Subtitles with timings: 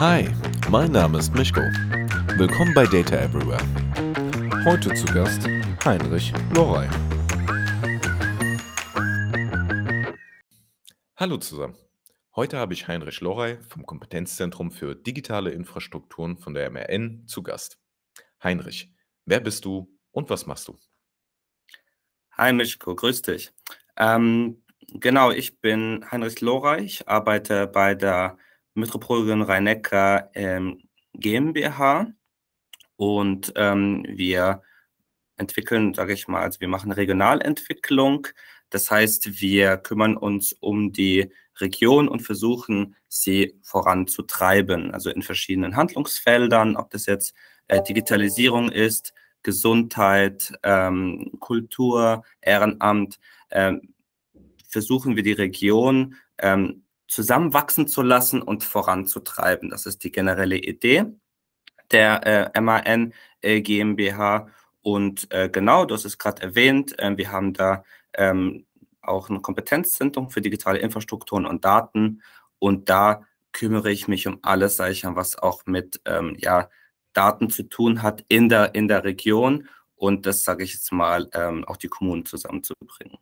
[0.00, 0.26] Hi,
[0.70, 1.60] mein Name ist Mischko.
[1.60, 3.60] Willkommen bei Data Everywhere.
[4.64, 5.46] Heute zu Gast
[5.84, 6.88] Heinrich Lorey.
[11.16, 11.76] Hallo zusammen.
[12.34, 17.78] Heute habe ich Heinrich Lorey vom Kompetenzzentrum für digitale Infrastrukturen von der MRN zu Gast.
[18.42, 18.90] Heinrich,
[19.26, 20.78] wer bist du und was machst du?
[22.38, 23.52] Hi Mischko, grüß dich.
[23.98, 24.64] Ähm,
[24.94, 28.38] genau, ich bin Heinrich Lorey, ich arbeite bei der
[28.74, 30.82] Metropolregion Rhein-Neckar ähm,
[31.14, 32.06] GmbH
[32.96, 34.62] und ähm, wir
[35.36, 38.26] entwickeln, sage ich mal, also wir machen Regionalentwicklung.
[38.68, 45.76] Das heißt, wir kümmern uns um die Region und versuchen, sie voranzutreiben, also in verschiedenen
[45.76, 47.34] Handlungsfeldern, ob das jetzt
[47.68, 49.12] äh, Digitalisierung ist,
[49.42, 53.18] Gesundheit, ähm, Kultur, Ehrenamt,
[53.50, 53.94] ähm,
[54.68, 59.68] versuchen wir die Region ähm, zusammenwachsen zu lassen und voranzutreiben.
[59.68, 61.06] Das ist die generelle Idee
[61.90, 64.46] der äh, MAN äh, GmbH.
[64.80, 67.84] Und äh, genau, du hast es gerade erwähnt, äh, wir haben da
[68.14, 68.64] ähm,
[69.02, 72.22] auch ein Kompetenzzentrum für digitale Infrastrukturen und Daten.
[72.58, 76.68] Und da kümmere ich mich um alles, sage ich was auch mit ähm, ja,
[77.12, 81.28] Daten zu tun hat in der, in der Region und das, sage ich jetzt mal,
[81.34, 83.18] ähm, auch die Kommunen zusammenzubringen.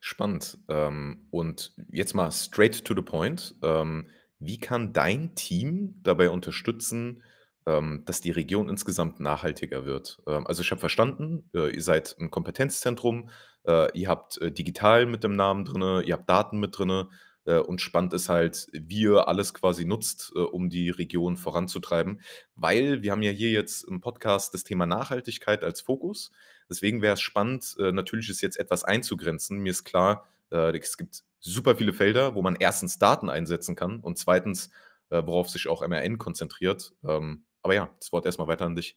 [0.00, 0.58] Spannend.
[0.68, 3.54] Ähm, und jetzt mal straight to the point.
[3.62, 7.22] Ähm, wie kann dein Team dabei unterstützen,
[7.66, 10.18] ähm, dass die Region insgesamt nachhaltiger wird?
[10.26, 13.30] Ähm, also ich habe verstanden, äh, ihr seid ein Kompetenzzentrum,
[13.66, 17.08] äh, ihr habt äh, digital mit dem Namen drin, ihr habt Daten mit drin.
[17.44, 22.20] Äh, und spannend ist halt, wie ihr alles quasi nutzt, äh, um die Region voranzutreiben.
[22.54, 26.30] Weil wir haben ja hier jetzt im Podcast das Thema Nachhaltigkeit als Fokus.
[26.68, 29.58] Deswegen wäre es spannend, äh, natürlich ist jetzt etwas einzugrenzen.
[29.58, 34.16] Mir ist klar, es gibt super viele Felder, wo man erstens Daten einsetzen kann und
[34.16, 34.70] zweitens,
[35.10, 36.94] worauf sich auch MRN konzentriert.
[37.06, 38.96] Ähm, aber ja, das Wort erstmal weiter an dich.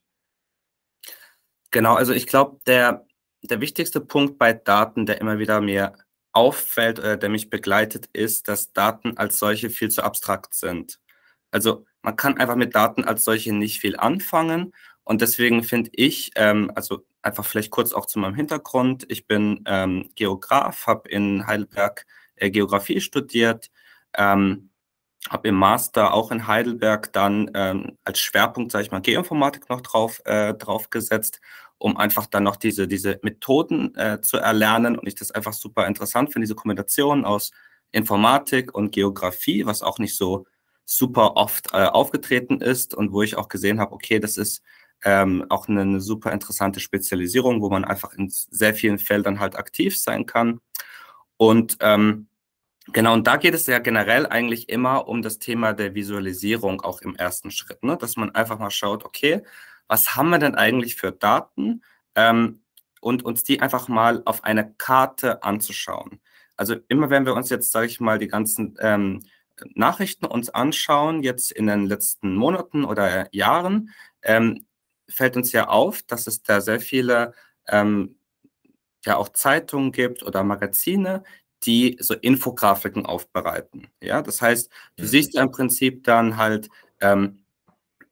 [1.72, 3.06] Genau, also ich glaube, der,
[3.42, 5.94] der wichtigste Punkt bei Daten, der immer wieder mir
[6.34, 11.00] auffällt oder der mich begleitet, ist, dass Daten als solche viel zu abstrakt sind.
[11.50, 14.74] Also man kann einfach mit Daten als solche nicht viel anfangen.
[15.04, 19.06] Und deswegen finde ich, ähm, also einfach vielleicht kurz auch zu meinem Hintergrund.
[19.10, 22.06] Ich bin ähm, Geograf, habe in Heidelberg
[22.36, 23.72] äh, Geografie studiert,
[24.16, 24.70] ähm,
[25.30, 29.82] habe im Master auch in Heidelberg dann ähm, als Schwerpunkt, sage ich mal, Geoinformatik noch
[29.82, 31.40] drauf, äh, drauf gesetzt
[31.82, 34.98] um einfach dann noch diese, diese Methoden äh, zu erlernen.
[34.98, 37.52] Und ich das einfach super interessant finde, diese Kombination aus
[37.92, 40.46] Informatik und Geografie, was auch nicht so
[40.86, 44.62] super oft äh, aufgetreten ist und wo ich auch gesehen habe, okay, das ist
[45.04, 49.56] ähm, auch eine, eine, super interessante Spezialisierung, wo man einfach in sehr vielen Feldern halt
[49.56, 50.60] aktiv sein kann.
[51.38, 52.28] Und ähm,
[52.94, 57.02] genau, und da geht es ja generell eigentlich immer um das Thema der Visualisierung auch
[57.02, 57.98] im ersten Schritt, ne?
[57.98, 59.42] dass man einfach mal schaut, okay,
[59.88, 61.84] was haben wir denn eigentlich für Daten
[62.16, 62.62] ähm,
[63.02, 66.22] und uns die einfach mal auf einer Karte anzuschauen.
[66.56, 69.22] Also immer wenn wir uns jetzt, sage ich mal, die ganzen ähm,
[69.74, 73.90] Nachrichten uns anschauen, jetzt in den letzten Monaten oder Jahren,
[74.24, 74.66] ähm,
[75.12, 77.34] fällt uns ja auf, dass es da sehr viele
[77.68, 78.16] ähm,
[79.06, 81.24] ja auch Zeitungen gibt oder Magazine,
[81.64, 83.88] die so Infografiken aufbereiten.
[84.02, 85.08] Ja, das heißt, du mhm.
[85.08, 86.70] siehst ja im Prinzip dann halt
[87.02, 87.42] ähm,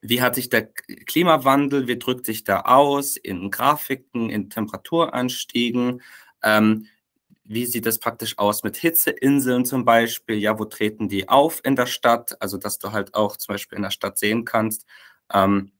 [0.02, 0.66] wie hat sich der
[1.06, 6.02] Klimawandel, wie drückt sich da aus in Grafiken, in Temperaturanstiegen?
[6.42, 6.86] Ähm,
[7.44, 10.36] wie sieht das praktisch aus mit Hitzeinseln zum Beispiel?
[10.36, 12.40] Ja, wo treten die auf in der Stadt?
[12.40, 14.86] Also, dass du halt auch zum Beispiel in der Stadt sehen kannst,
[15.32, 15.72] ähm,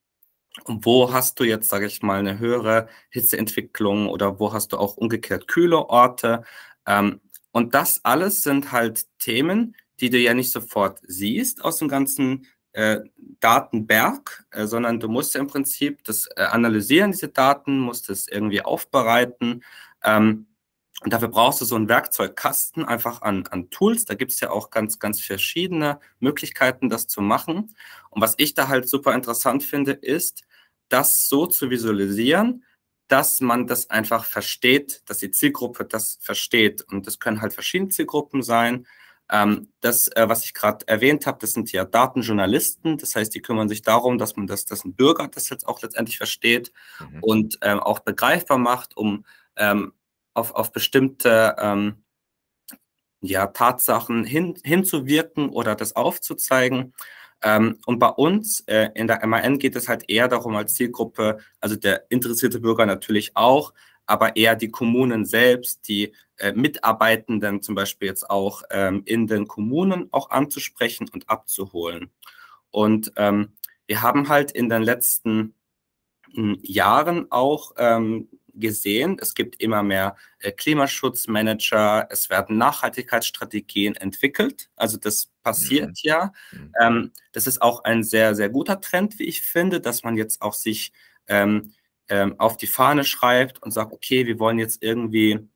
[0.66, 4.96] wo hast du jetzt, sage ich mal, eine höhere Hitzeentwicklung oder wo hast du auch
[4.96, 6.44] umgekehrt kühle Orte?
[6.86, 7.20] Ähm,
[7.52, 12.46] und das alles sind halt Themen, die du ja nicht sofort siehst aus dem ganzen
[12.72, 13.00] äh,
[13.40, 18.28] Datenberg, äh, sondern du musst ja im Prinzip das äh, analysieren, diese Daten, musst es
[18.28, 19.64] irgendwie aufbereiten.
[20.04, 20.46] Ähm,
[21.02, 24.04] und dafür brauchst du so einen Werkzeugkasten einfach an, an Tools.
[24.04, 27.74] Da gibt es ja auch ganz, ganz verschiedene Möglichkeiten, das zu machen.
[28.10, 30.42] Und was ich da halt super interessant finde, ist,
[30.90, 32.64] das so zu visualisieren,
[33.08, 36.82] dass man das einfach versteht, dass die Zielgruppe das versteht.
[36.82, 38.86] Und das können halt verschiedene Zielgruppen sein.
[39.28, 42.98] Ähm, das, äh, was ich gerade erwähnt habe, das sind ja Datenjournalisten.
[42.98, 45.82] Das heißt, die kümmern sich darum, dass man das, dass ein Bürger das jetzt auch
[45.82, 47.22] letztendlich versteht mhm.
[47.22, 49.24] und ähm, auch begreifbar macht, um
[49.56, 49.92] ähm,
[50.34, 51.56] auf, auf bestimmte
[53.20, 56.94] ja, Tatsachen hin, hinzuwirken oder das aufzuzeigen.
[57.42, 61.38] Ähm, und bei uns äh, in der MAN geht es halt eher darum als Zielgruppe,
[61.60, 63.72] also der interessierte Bürger natürlich auch,
[64.06, 69.46] aber eher die Kommunen selbst, die äh, Mitarbeitenden zum Beispiel jetzt auch ähm, in den
[69.46, 72.10] Kommunen auch anzusprechen und abzuholen.
[72.70, 73.52] Und ähm,
[73.86, 75.54] wir haben halt in den letzten
[76.32, 84.70] hm, Jahren auch ähm, gesehen, es gibt immer mehr äh, Klimaschutzmanager, es werden Nachhaltigkeitsstrategien entwickelt.
[84.76, 85.94] Also das passiert mhm.
[86.02, 86.32] ja.
[86.52, 86.72] Mhm.
[86.80, 90.42] Ähm, das ist auch ein sehr, sehr guter Trend, wie ich finde, dass man jetzt
[90.42, 90.92] auch sich
[91.26, 91.72] ähm,
[92.08, 95.48] ähm, auf die Fahne schreibt und sagt, okay, wir wollen jetzt irgendwie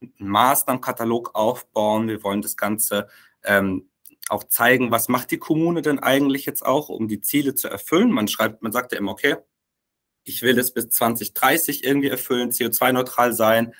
[0.00, 3.08] einen Maßnahmenkatalog aufbauen, wir wollen das Ganze
[3.44, 3.88] ähm,
[4.28, 8.10] auch zeigen, was macht die Kommune denn eigentlich jetzt auch, um die Ziele zu erfüllen.
[8.10, 9.36] Man schreibt, man sagt ja immer, okay,
[10.24, 13.74] ich will es bis 2030 irgendwie erfüllen, CO2-neutral sein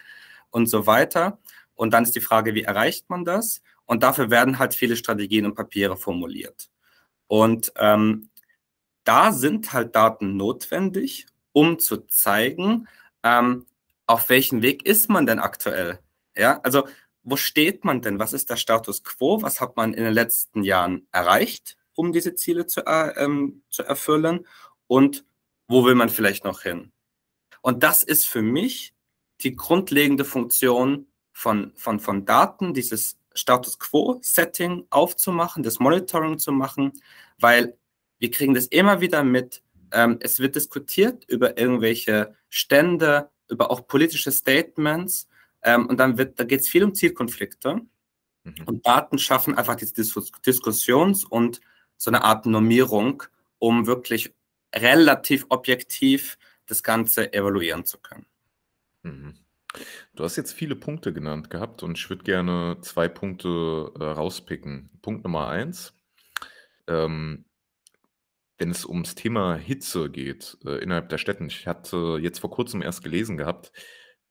[0.50, 1.38] und so weiter.
[1.74, 3.62] Und dann ist die Frage, wie erreicht man das?
[3.86, 6.70] Und dafür werden halt viele Strategien und Papiere formuliert.
[7.26, 8.28] Und ähm,
[9.04, 12.88] da sind halt Daten notwendig, um zu zeigen,
[13.22, 13.66] ähm,
[14.06, 15.98] auf welchem Weg ist man denn aktuell?
[16.36, 16.86] Ja, also
[17.22, 18.18] wo steht man denn?
[18.18, 19.40] Was ist der Status quo?
[19.42, 23.82] Was hat man in den letzten Jahren erreicht, um diese Ziele zu, äh, ähm, zu
[23.82, 24.46] erfüllen?
[24.86, 25.24] Und
[25.68, 26.92] wo will man vielleicht noch hin?
[27.62, 28.94] Und das ist für mich
[29.40, 36.92] die grundlegende Funktion von, von, von Daten, dieses Status Quo-Setting aufzumachen, das Monitoring zu machen,
[37.38, 37.76] weil
[38.18, 39.62] wir kriegen das immer wieder mit.
[39.92, 45.28] Ähm, es wird diskutiert über irgendwelche Stände, über auch politische Statements.
[45.62, 47.80] Ähm, und dann wird, da geht es viel um Zielkonflikte.
[48.44, 48.54] Mhm.
[48.66, 50.14] Und Daten schaffen einfach diese Dis
[50.46, 51.60] Diskussions- und
[51.96, 53.22] so eine Art Normierung,
[53.58, 54.32] um wirklich
[54.74, 58.26] relativ objektiv das Ganze evaluieren zu können.
[59.02, 59.34] Mhm.
[60.14, 64.90] Du hast jetzt viele Punkte genannt gehabt und ich würde gerne zwei Punkte äh, rauspicken.
[65.02, 65.94] Punkt Nummer eins.
[66.88, 67.44] Ähm,
[68.58, 71.46] wenn es ums Thema Hitze geht, äh, innerhalb der Städten.
[71.46, 73.72] Ich hatte jetzt vor Kurzem erst gelesen gehabt,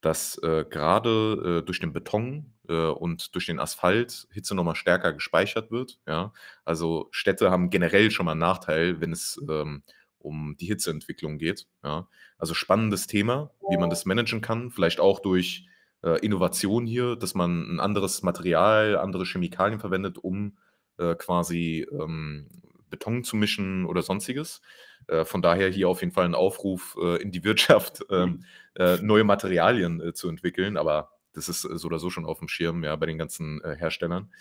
[0.00, 4.74] dass, äh, grade, äh, durch den Beton, äh, und durch den Asphalt Hitze noch mal
[4.74, 6.32] stärker gespeichert wird, ja?
[6.64, 9.82] Also, Städte haben generell schon mal 'n Nachteil, wenn es, ähm,
[10.24, 12.08] um die Hitzeentwicklung geht, ja?
[12.38, 15.66] Also, spannendes Thema, wie man das managen kann, vielleicht auch durch,
[16.02, 20.58] äh, Innovation hier, dass man ein anderes Material, andere Chemikalien verwendet, um,
[20.98, 22.48] äh, quasi, ähm,
[22.90, 24.60] Beton zu mischen oder Sonstiges.
[25.08, 28.44] Äh, von daher hier auf jeden Fall ein Aufruf äh, in die Wirtschaft, ähm,
[28.76, 30.76] äh, neue Materialien äh, zu entwickeln.
[30.76, 34.32] Aber das ist so oder so schon auf dem Schirm, ja, bei den ganzen Herstellern.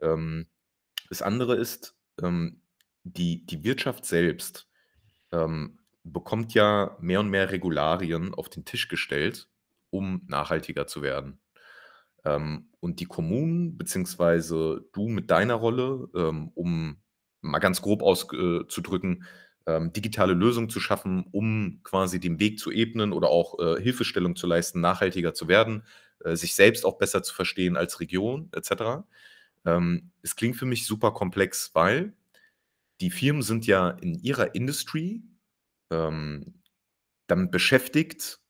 [0.00, 0.46] Ähm,
[1.10, 2.62] das andere ist, ähm,
[3.04, 4.67] die, die Wirtschaft selbst
[5.32, 9.48] ähm, bekommt ja mehr und mehr Regularien auf den Tisch gestellt,
[9.90, 11.40] um nachhaltiger zu werden.
[12.24, 16.98] Ähm, und die Kommunen, beziehungsweise du mit deiner Rolle, ähm, um
[17.40, 19.24] mal ganz grob auszudrücken,
[19.66, 24.34] ähm, digitale Lösungen zu schaffen, um quasi den Weg zu ebnen oder auch äh, Hilfestellung
[24.34, 25.84] zu leisten, nachhaltiger zu werden,
[26.24, 29.04] äh, sich selbst auch besser zu verstehen als Region etc.
[29.66, 32.14] Ähm, es klingt für mich super komplex, weil
[33.00, 35.22] die Firmen sind ja in ihrer Industry
[35.90, 36.62] ähm,
[37.26, 38.40] damit beschäftigt,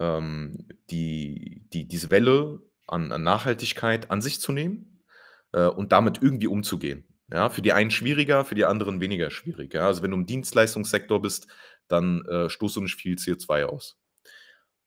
[0.00, 5.02] ähm, die, die, diese Welle an, an Nachhaltigkeit an sich zu nehmen
[5.52, 7.04] äh, und damit irgendwie umzugehen.
[7.30, 9.74] Ja, für die einen schwieriger, für die anderen weniger schwierig.
[9.74, 11.46] Ja, also wenn du im Dienstleistungssektor bist,
[11.86, 13.98] dann äh, stoßt du nicht viel CO2 aus.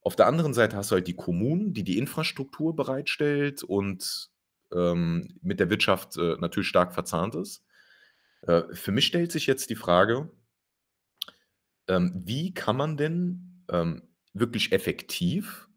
[0.02, 4.32] Auf der anderen Seite hast du halt die Kommunen, die die Infrastruktur bereitstellt und
[4.74, 7.64] ähm, mit der Wirtschaft äh, natürlich stark verzahnt ist.
[8.42, 10.32] Äh, für mich stellt sich jetzt die Frage,
[11.88, 15.68] ähm, wie kann man denn ähm, wirklich effektiv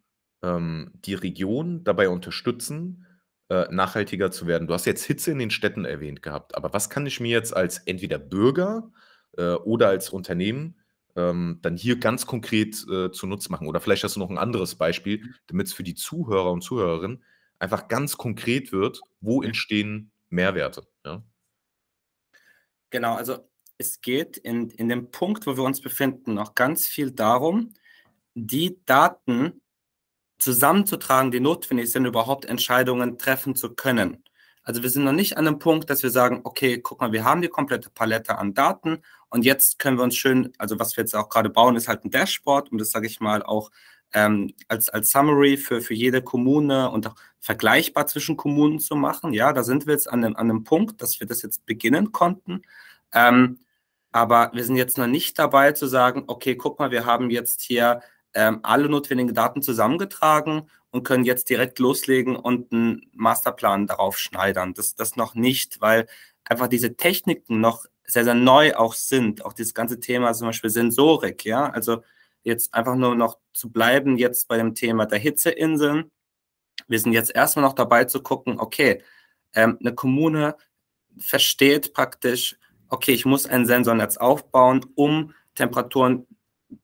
[0.43, 3.07] ähm, die Region dabei unterstützen,
[3.49, 4.69] äh, nachhaltiger zu werden?
[4.69, 7.55] Du hast jetzt Hitze in den Städten erwähnt gehabt, aber was kann ich mir jetzt
[7.55, 8.91] als entweder Bürger
[9.37, 10.79] äh, oder als Unternehmen
[11.17, 13.67] ähm, dann hier ganz konkret äh, zunutze machen?
[13.67, 15.35] Oder vielleicht hast du noch ein anderes Beispiel, mhm.
[15.49, 17.25] damit es für die Zuhörer und Zuhörerinnen
[17.59, 21.23] einfach ganz konkret wird, wo entstehen Mehrwerte, ja?
[22.95, 23.39] Genau, also
[23.77, 27.75] es geht in, in dem Punkt, wo wir uns befinden, noch ganz viel darum,
[28.35, 29.61] die Daten
[30.39, 34.23] zusammenzutragen, die notwendig sind, überhaupt Entscheidungen treffen zu können.
[34.63, 37.25] Also wir sind noch nicht an einem Punkt, dass wir sagen, okay, guck mal, wir
[37.25, 41.03] haben die komplette Palette an Daten und jetzt können wir uns schön, also was wir
[41.03, 43.73] jetzt auch gerade bauen, ist halt ein Dashboard, um das, sage ich mal, auch
[44.15, 49.33] ähm, als, als Summary für, für jede Kommune und auch vergleichbar zwischen Kommunen zu machen.
[49.33, 52.13] Ja, da sind wir jetzt an einem, an einem Punkt, dass wir das jetzt beginnen
[52.13, 52.63] konnten.
[53.13, 53.59] Ähm,
[54.13, 57.61] aber wir sind jetzt noch nicht dabei zu sagen, okay, guck mal, wir haben jetzt
[57.61, 58.01] hier
[58.33, 64.75] ähm, alle notwendigen Daten zusammengetragen und können jetzt direkt loslegen und einen Masterplan darauf schneidern.
[64.75, 66.07] Das, das noch nicht, weil
[66.45, 69.45] einfach diese Techniken noch sehr, sehr neu auch sind.
[69.45, 71.69] Auch dieses ganze Thema zum Beispiel Sensorik, ja.
[71.69, 72.03] Also
[72.45, 76.11] jetzt einfach nur noch zu bleiben jetzt bei dem Thema der Hitzeinseln.
[76.87, 79.03] Wir sind jetzt erstmal noch dabei zu gucken, okay,
[79.55, 80.57] ähm, eine Kommune
[81.19, 82.57] versteht praktisch
[82.95, 86.27] okay, ich muss ein Sensornetz aufbauen, um Temperaturen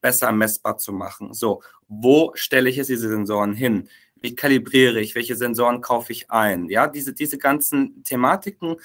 [0.01, 1.35] besser messbar zu machen.
[1.35, 3.89] So, wo stelle ich jetzt diese Sensoren hin?
[4.17, 5.15] Wie kalibriere ich?
[5.15, 6.69] Welche Sensoren kaufe ich ein?
[6.69, 8.77] Ja, diese, diese ganzen Thematiken,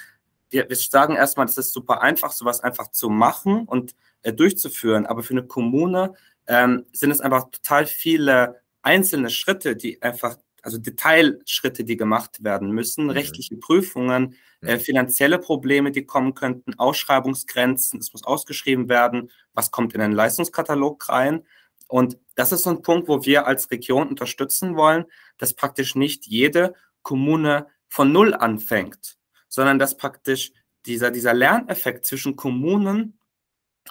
[0.49, 5.05] wir, wir sagen erstmal, das ist super einfach, sowas einfach zu machen und äh, durchzuführen.
[5.05, 6.13] Aber für eine Kommune
[6.47, 12.71] ähm, sind es einfach total viele einzelne Schritte, die einfach, also Detailschritte, die gemacht werden
[12.71, 13.11] müssen, mhm.
[13.11, 14.79] rechtliche Prüfungen, äh, mhm.
[14.79, 21.09] finanzielle Probleme, die kommen könnten, Ausschreibungsgrenzen, es muss ausgeschrieben werden, was kommt in den Leistungskatalog
[21.09, 21.45] rein.
[21.87, 25.05] Und das ist so ein Punkt, wo wir als Region unterstützen wollen,
[25.37, 30.51] dass praktisch nicht jede Kommune von Null anfängt, sondern dass praktisch
[30.85, 33.19] dieser, dieser Lerneffekt zwischen Kommunen,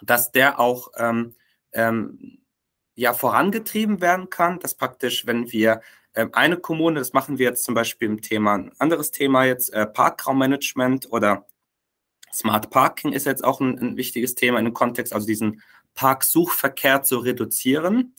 [0.02, 1.34] dass der auch ähm,
[1.72, 2.43] ähm,
[2.94, 5.80] ja, vorangetrieben werden kann, dass praktisch, wenn wir
[6.14, 9.72] ähm, eine Kommune, das machen wir jetzt zum Beispiel im Thema, ein anderes Thema jetzt,
[9.72, 11.46] äh, Parkraummanagement oder
[12.32, 15.62] Smart Parking ist jetzt auch ein, ein wichtiges Thema in dem Kontext, also diesen
[15.94, 18.14] Parksuchverkehr zu reduzieren.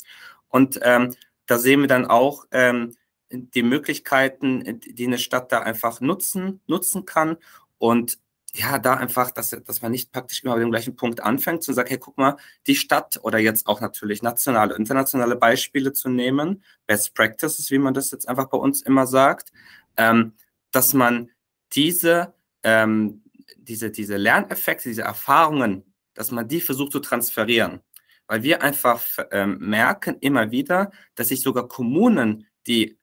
[0.48, 1.14] Und ähm,
[1.48, 2.96] da sehen wir dann auch ähm,
[3.30, 7.38] die Möglichkeiten, die eine Stadt da einfach nutzen, nutzen kann.
[7.78, 8.20] Und
[8.58, 11.74] ja, da einfach, dass, dass man nicht praktisch immer bei dem gleichen Punkt anfängt und
[11.74, 16.64] sagt, hey, guck mal, die Stadt oder jetzt auch natürlich nationale, internationale Beispiele zu nehmen,
[16.88, 19.52] Best Practices, wie man das jetzt einfach bei uns immer sagt,
[19.98, 20.34] ähm,
[20.72, 21.32] dass man
[21.74, 22.34] diese,
[22.64, 23.24] ähm,
[23.58, 27.82] diese, diese Lerneffekte, diese Erfahrungen, dass man die versucht zu transferieren.
[28.28, 32.98] Weil wir einfach ähm, merken immer wieder, dass sich sogar Kommunen, die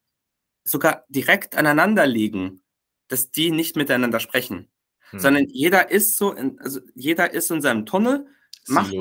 [0.64, 2.62] sogar direkt aneinander liegen,
[3.09, 4.71] dass die nicht miteinander sprechen
[5.12, 5.21] hm.
[5.21, 8.26] sondern jeder ist so, in, also jeder ist in seinem Tunnel,
[8.66, 8.92] macht,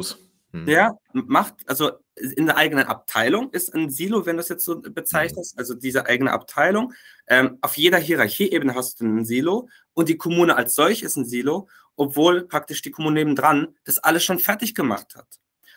[0.52, 0.66] hm.
[0.66, 4.80] der macht, also in der eigenen Abteilung ist ein Silo, wenn du es jetzt so
[4.80, 5.60] bezeichnest, hm.
[5.60, 6.94] also diese eigene Abteilung.
[7.28, 11.26] Ähm, auf jeder Hierarchieebene hast du ein Silo und die Kommune als solch ist ein
[11.26, 15.28] Silo, obwohl praktisch die Kommune nebendran das alles schon fertig gemacht hat.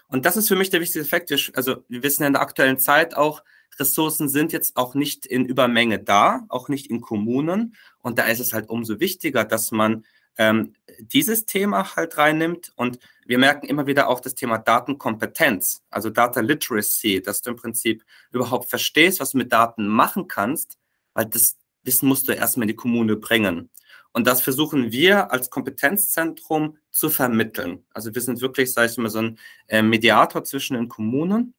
[0.09, 1.31] Und das ist für mich der wichtigste Effekt.
[1.31, 3.43] Wir, also wir wissen ja in der aktuellen Zeit auch,
[3.79, 7.75] Ressourcen sind jetzt auch nicht in Übermenge da, auch nicht in Kommunen.
[8.01, 10.05] Und da ist es halt umso wichtiger, dass man
[10.39, 12.73] ähm, dieses Thema halt reinnimmt.
[12.77, 17.57] Und wir merken immer wieder auch das Thema Datenkompetenz, also Data Literacy, dass du im
[17.57, 20.79] Prinzip überhaupt verstehst, was du mit Daten machen kannst,
[21.15, 23.71] weil das Wissen musst du erstmal in die Kommune bringen.
[24.13, 27.85] Und das versuchen wir als Kompetenzzentrum zu vermitteln.
[27.93, 31.55] Also wir sind wirklich, sage ich mal, so ein äh, Mediator zwischen den Kommunen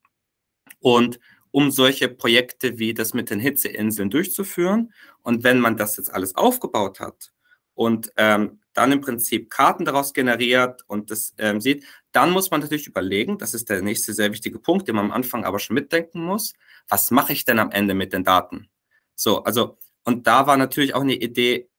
[0.80, 1.20] und
[1.52, 4.94] um solche Projekte wie das mit den Hitzeinseln durchzuführen.
[5.22, 7.34] Und wenn man das jetzt alles aufgebaut hat
[7.74, 12.62] und ähm, dann im Prinzip Karten daraus generiert und das ähm, sieht, dann muss man
[12.62, 15.74] natürlich überlegen, das ist der nächste sehr wichtige Punkt, den man am Anfang aber schon
[15.74, 16.54] mitdenken muss,
[16.88, 18.70] was mache ich denn am Ende mit den Daten?
[19.16, 21.70] So, also, und da war natürlich auch eine Idee,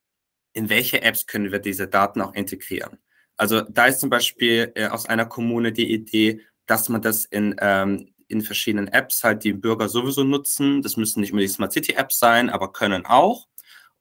[0.52, 2.98] in welche Apps können wir diese Daten auch integrieren?
[3.36, 7.54] Also da ist zum Beispiel äh, aus einer Kommune die Idee, dass man das in,
[7.60, 10.80] ähm, in verschiedenen Apps halt die Bürger sowieso nutzen.
[10.80, 13.46] Das müssen nicht unbedingt Smart City Apps sein, aber können auch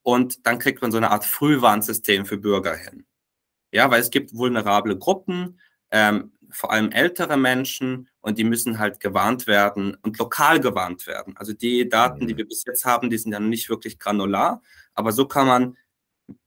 [0.05, 3.07] und dann kriegt man so eine Art Frühwarnsystem für Bürger hin.
[3.71, 5.59] Ja, weil es gibt vulnerable Gruppen,
[5.89, 11.35] ähm, vor allem ältere Menschen und die müssen halt gewarnt werden und lokal gewarnt werden.
[11.37, 12.37] Also die Daten, die mhm.
[12.37, 14.61] wir bis jetzt haben, die sind ja nicht wirklich granular,
[14.93, 15.77] aber so kann man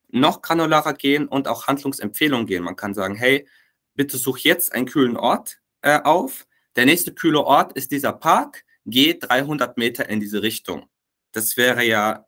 [0.06, 2.62] noch granularer gehen und auch Handlungsempfehlungen gehen.
[2.62, 3.48] Man kann sagen, hey,
[3.94, 6.46] bitte such jetzt einen kühlen Ort äh, auf.
[6.76, 8.64] Der nächste kühle Ort ist dieser Park.
[8.86, 10.88] Geh 300 Meter in diese Richtung.
[11.32, 12.24] Das wäre ja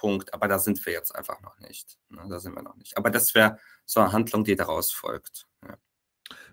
[0.00, 1.98] Punkt, aber da sind wir jetzt einfach noch nicht.
[2.08, 2.24] Ne?
[2.30, 2.96] Da sind wir noch nicht.
[2.96, 5.46] Aber das wäre so eine Handlung, die daraus folgt.
[5.62, 5.76] Ja.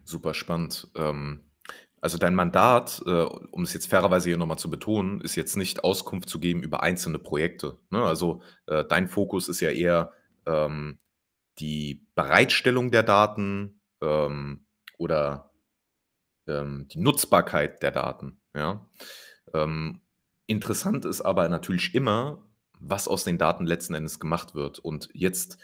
[0.04, 0.89] Super spannend.
[0.96, 1.50] Ähm,
[2.01, 5.86] also dein Mandat, äh, um es jetzt fairerweise hier nochmal zu betonen, ist jetzt nicht
[5.86, 7.77] Auskunft zu geben über einzelne Projekte.
[7.89, 8.04] Ne?
[8.04, 10.12] Also äh, dein Fokus ist ja eher
[10.46, 11.00] ähm,
[11.60, 14.66] die Bereitstellung der Daten ähm,
[14.98, 15.51] oder
[16.48, 18.42] ähm, die Nutzbarkeit der Daten.
[18.54, 18.86] Ja?
[19.54, 20.01] Ähm,
[20.48, 22.44] interessant ist aber natürlich immer,
[22.79, 24.79] was aus den Daten letzten Endes gemacht wird.
[24.79, 25.57] Und jetzt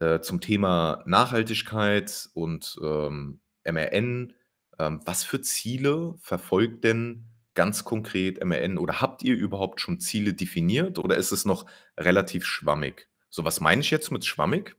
[0.00, 4.32] äh, zum Thema Nachhaltigkeit und ähm, MRN.
[4.78, 10.32] Ähm, was für Ziele verfolgt denn ganz konkret MRN oder habt ihr überhaupt schon Ziele
[10.34, 11.66] definiert oder ist es noch
[11.98, 13.08] relativ schwammig?
[13.28, 14.76] So, was meine ich jetzt mit schwammig?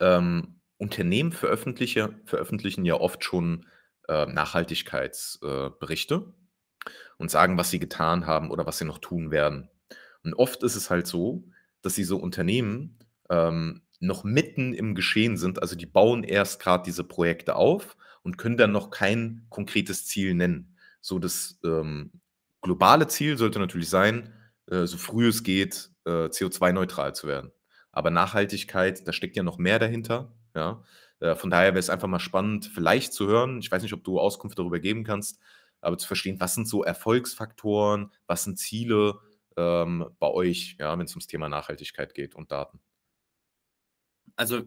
[0.00, 3.66] Ähm, Unternehmen veröffentlichen, ja oft schon
[4.08, 9.70] äh, Nachhaltigkeitsberichte äh, und sagen, was sie getan haben oder was sie noch tun werden.
[10.24, 11.44] Und oft ist es halt so,
[11.82, 12.98] dass diese Unternehmen
[13.30, 15.60] ähm, noch mitten im Geschehen sind.
[15.62, 20.34] Also die bauen erst gerade diese Projekte auf und können dann noch kein konkretes Ziel
[20.34, 20.76] nennen.
[21.00, 22.10] So das ähm,
[22.62, 24.32] globale Ziel sollte natürlich sein,
[24.70, 27.52] äh, so früh es geht, äh, CO2-neutral zu werden.
[27.92, 30.34] Aber Nachhaltigkeit, da steckt ja noch mehr dahinter.
[30.54, 30.82] Ja?
[31.20, 34.04] Äh, von daher wäre es einfach mal spannend, vielleicht zu hören, ich weiß nicht, ob
[34.04, 35.40] du Auskunft darüber geben kannst,
[35.80, 39.18] aber zu verstehen, was sind so Erfolgsfaktoren, was sind Ziele
[39.56, 42.80] ähm, bei euch, ja, wenn es ums Thema Nachhaltigkeit geht und Daten?
[44.36, 44.62] Also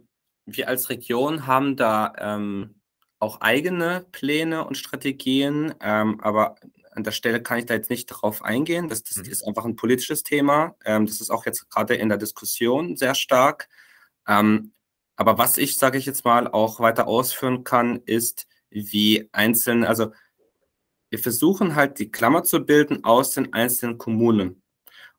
[0.46, 2.82] wir als Region haben da ähm,
[3.20, 6.56] auch eigene Pläne und Strategien, ähm, aber
[6.91, 8.89] an der Stelle kann ich da jetzt nicht drauf eingehen.
[8.89, 9.25] Das, das mhm.
[9.25, 10.75] ist einfach ein politisches Thema.
[10.84, 13.70] Ähm, das ist auch jetzt gerade in der Diskussion sehr stark.
[14.27, 14.74] Ähm,
[15.15, 20.12] aber was ich, sage ich jetzt mal, auch weiter ausführen kann, ist, wie einzelne, also
[21.10, 24.62] wir versuchen halt die Klammer zu bilden aus den einzelnen Kommunen.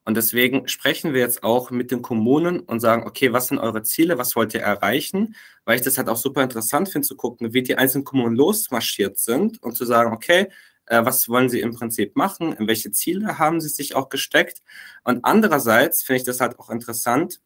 [0.05, 3.83] Und deswegen sprechen wir jetzt auch mit den Kommunen und sagen, okay, was sind eure
[3.83, 5.35] Ziele, was wollt ihr erreichen?
[5.65, 9.19] Weil ich das halt auch super interessant finde zu gucken, wie die einzelnen Kommunen losmarschiert
[9.19, 10.47] sind und zu sagen, okay,
[10.87, 14.61] äh, was wollen sie im Prinzip machen, in welche Ziele haben sie sich auch gesteckt.
[15.03, 17.39] Und andererseits finde ich das halt auch interessant.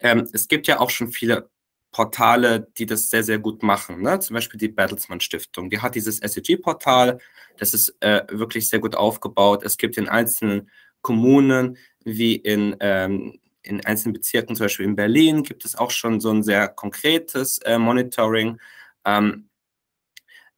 [0.00, 1.50] Ähm, es gibt ja auch schon viele
[1.92, 4.02] Portale, die das sehr, sehr gut machen.
[4.02, 4.18] Ne?
[4.20, 5.70] Zum Beispiel die Bertelsmann Stiftung.
[5.70, 7.18] Die hat dieses SEG-Portal,
[7.56, 9.62] das ist äh, wirklich sehr gut aufgebaut.
[9.62, 10.68] Es gibt in einzelnen
[11.06, 16.18] Kommunen wie in, ähm, in einzelnen Bezirken, zum Beispiel in Berlin, gibt es auch schon
[16.20, 18.58] so ein sehr konkretes äh, Monitoring.
[19.04, 19.48] Ähm,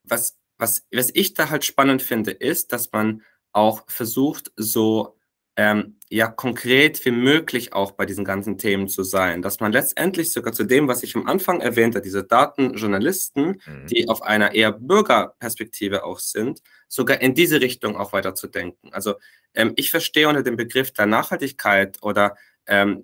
[0.03, 5.18] was, was, was ich da halt spannend finde, ist, dass man auch versucht, so
[5.59, 10.31] ähm, ja konkret wie möglich auch bei diesen ganzen Themen zu sein, dass man letztendlich
[10.31, 13.87] sogar zu dem, was ich am Anfang erwähnte, diese Datenjournalisten, mhm.
[13.87, 18.93] die auf einer eher Bürgerperspektive auch sind, sogar in diese Richtung auch weiter zu denken.
[18.93, 19.15] Also
[19.53, 23.03] ähm, ich verstehe unter dem Begriff der Nachhaltigkeit oder ähm,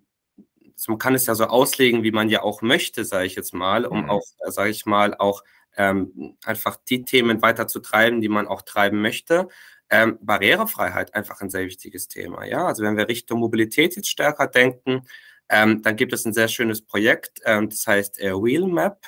[0.87, 3.85] man kann es ja so auslegen, wie man ja auch möchte, sage ich jetzt mal,
[3.85, 4.09] um mhm.
[4.09, 5.43] auch, sage ich mal, auch
[5.75, 9.49] ähm, einfach die Themen weiter zu treiben, die man auch treiben möchte.
[9.89, 12.45] Ähm, Barrierefreiheit einfach ein sehr wichtiges Thema.
[12.45, 15.07] Ja, also wenn wir Richtung Mobilität jetzt stärker denken,
[15.49, 18.99] ähm, dann gibt es ein sehr schönes Projekt, ähm, das heißt äh, Wheelmap.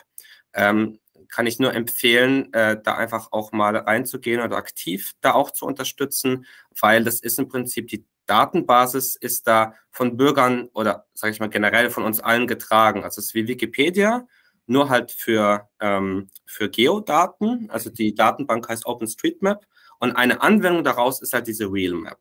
[0.54, 5.52] Ähm, kann ich nur empfehlen, äh, da einfach auch mal reinzugehen oder aktiv da auch
[5.52, 6.46] zu unterstützen,
[6.80, 11.50] weil das ist im Prinzip die Datenbasis ist da von Bürgern oder sage ich mal
[11.50, 13.04] generell von uns allen getragen.
[13.04, 14.28] Also es ist wie Wikipedia,
[14.68, 17.70] nur halt für, ähm, für Geodaten.
[17.72, 19.66] Also die Datenbank heißt OpenStreetMap
[20.00, 22.20] und eine Anwendung daraus ist halt diese Wheelmap.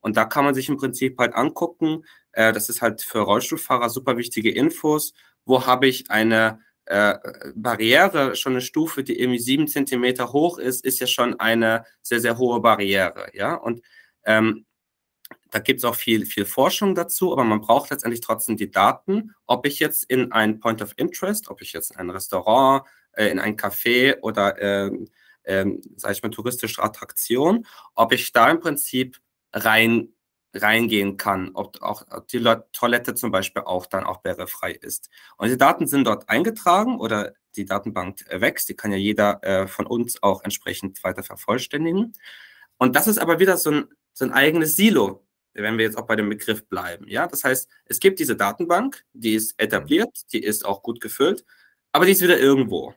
[0.00, 3.88] Und da kann man sich im Prinzip halt angucken, äh, das ist halt für Rollstuhlfahrer
[3.88, 7.14] super wichtige Infos, wo habe ich eine äh,
[7.54, 12.20] Barriere, schon eine Stufe, die irgendwie sieben Zentimeter hoch ist, ist ja schon eine sehr,
[12.20, 13.28] sehr hohe Barriere.
[13.34, 13.82] Ja, und
[14.24, 14.66] ähm,
[15.50, 19.34] da gibt es auch viel, viel Forschung dazu, aber man braucht letztendlich trotzdem die Daten,
[19.46, 23.26] ob ich jetzt in ein Point of Interest, ob ich jetzt in ein Restaurant, äh,
[23.26, 24.90] in ein Café oder äh,
[25.44, 29.20] ähm, sage ich mal, touristische Attraktion, ob ich da im Prinzip
[29.52, 30.08] rein
[30.54, 35.08] reingehen kann, ob auch die Toilette zum Beispiel auch dann auch barrierefrei ist.
[35.38, 39.66] Und die Daten sind dort eingetragen oder die Datenbank wächst, die kann ja jeder äh,
[39.66, 42.12] von uns auch entsprechend weiter vervollständigen.
[42.78, 46.06] Und das ist aber wieder so ein, so ein eigenes Silo, wenn wir jetzt auch
[46.06, 47.06] bei dem Begriff bleiben.
[47.08, 51.44] Ja, das heißt, es gibt diese Datenbank, die ist etabliert, die ist auch gut gefüllt,
[51.92, 52.94] aber die ist wieder irgendwo.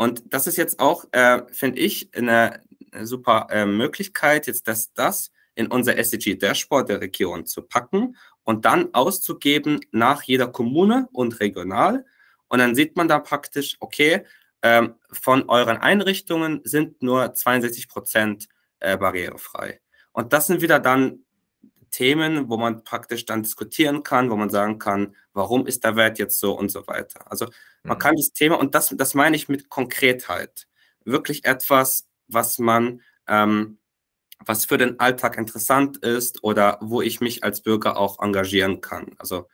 [0.00, 2.62] Und das ist jetzt auch, äh, finde ich, eine,
[3.02, 8.94] super äh, Möglichkeit, jetzt dass das in unser SDG-Dashboard der Region zu packen und dann
[8.94, 12.06] auszugeben nach jeder Kommune und regional.
[12.48, 14.24] Und dann sieht man da praktisch, okay,
[14.62, 19.82] ähm, von euren Einrichtungen sind nur 62 Prozent äh, barrierefrei.
[20.12, 21.26] Und das sind wieder dann
[21.90, 26.18] Themen, wo man praktisch dann diskutieren kann, wo man sagen kann, warum ist der Wert
[26.18, 27.30] jetzt so und so weiter.
[27.30, 27.46] Also
[27.82, 28.00] man mhm.
[28.00, 30.66] kann das Thema, und das, das meine ich mit Konkretheit,
[31.04, 33.78] wirklich etwas, was man, ähm,
[34.38, 39.14] was für den Alltag interessant ist oder wo ich mich als Bürger auch engagieren kann.
[39.18, 39.48] Also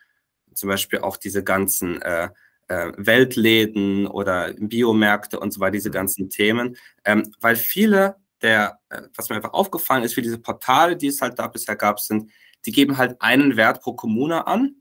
[0.54, 2.30] zum Beispiel auch diese ganzen äh,
[2.68, 5.94] äh, Weltläden oder Biomärkte und so weiter, diese mhm.
[5.94, 8.16] ganzen Themen, ähm, weil viele
[8.46, 11.74] der, äh, was mir einfach aufgefallen ist, für diese Portale, die es halt da bisher
[11.74, 12.30] gab, sind,
[12.64, 14.76] die geben halt einen Wert pro Kommune an,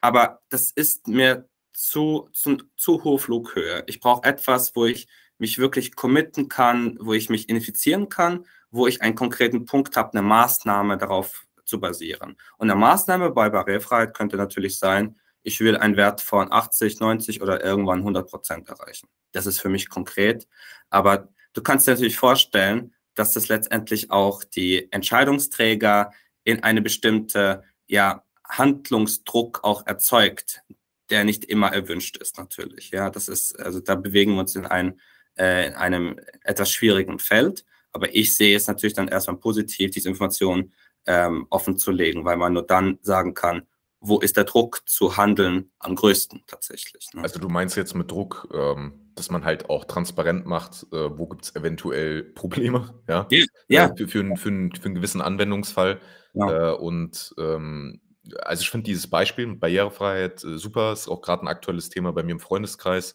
[0.00, 3.84] aber das ist mir zu, zu, zu hohe Flughöhe.
[3.86, 5.06] Ich brauche etwas, wo ich
[5.38, 10.12] mich wirklich committen kann, wo ich mich infizieren kann, wo ich einen konkreten Punkt habe,
[10.12, 12.36] eine Maßnahme darauf zu basieren.
[12.58, 17.40] Und eine Maßnahme bei Barrierefreiheit könnte natürlich sein, ich will einen Wert von 80, 90
[17.40, 19.08] oder irgendwann 100 Prozent erreichen.
[19.32, 20.48] Das ist für mich konkret.
[20.90, 26.12] Aber du kannst dir natürlich vorstellen, dass das letztendlich auch die Entscheidungsträger
[26.44, 30.62] in eine bestimmte ja, Handlungsdruck auch erzeugt,
[31.10, 32.90] der nicht immer erwünscht ist natürlich.
[32.90, 35.00] Ja, das ist, also da bewegen wir uns in, ein,
[35.36, 37.64] äh, in einem etwas schwierigen Feld.
[37.92, 40.72] Aber ich sehe es natürlich dann erstmal positiv, diese Information
[41.06, 43.66] ähm, offen zu legen, weil man nur dann sagen kann,
[44.00, 47.08] wo ist der Druck zu handeln am größten tatsächlich.
[47.14, 47.22] Ne?
[47.22, 51.26] Also du meinst jetzt mit Druck, ähm, dass man halt auch transparent macht, äh, wo
[51.26, 53.26] gibt es eventuell Probleme, ja?
[53.68, 53.86] Ja.
[53.86, 56.00] Äh, für, für, einen, für, einen, für einen gewissen Anwendungsfall.
[56.34, 56.72] Ja.
[56.72, 58.00] Äh, und ähm,
[58.40, 62.12] also ich finde dieses Beispiel mit Barrierefreiheit äh, super, ist auch gerade ein aktuelles Thema
[62.12, 63.14] bei mir im Freundeskreis.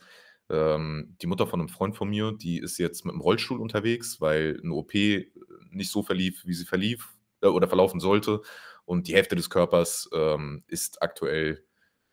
[0.50, 4.20] Ähm, die Mutter von einem Freund von mir, die ist jetzt mit dem Rollstuhl unterwegs,
[4.20, 8.42] weil eine OP nicht so verlief, wie sie verlief äh, oder verlaufen sollte
[8.86, 11.64] und die Hälfte des Körpers ähm, ist aktuell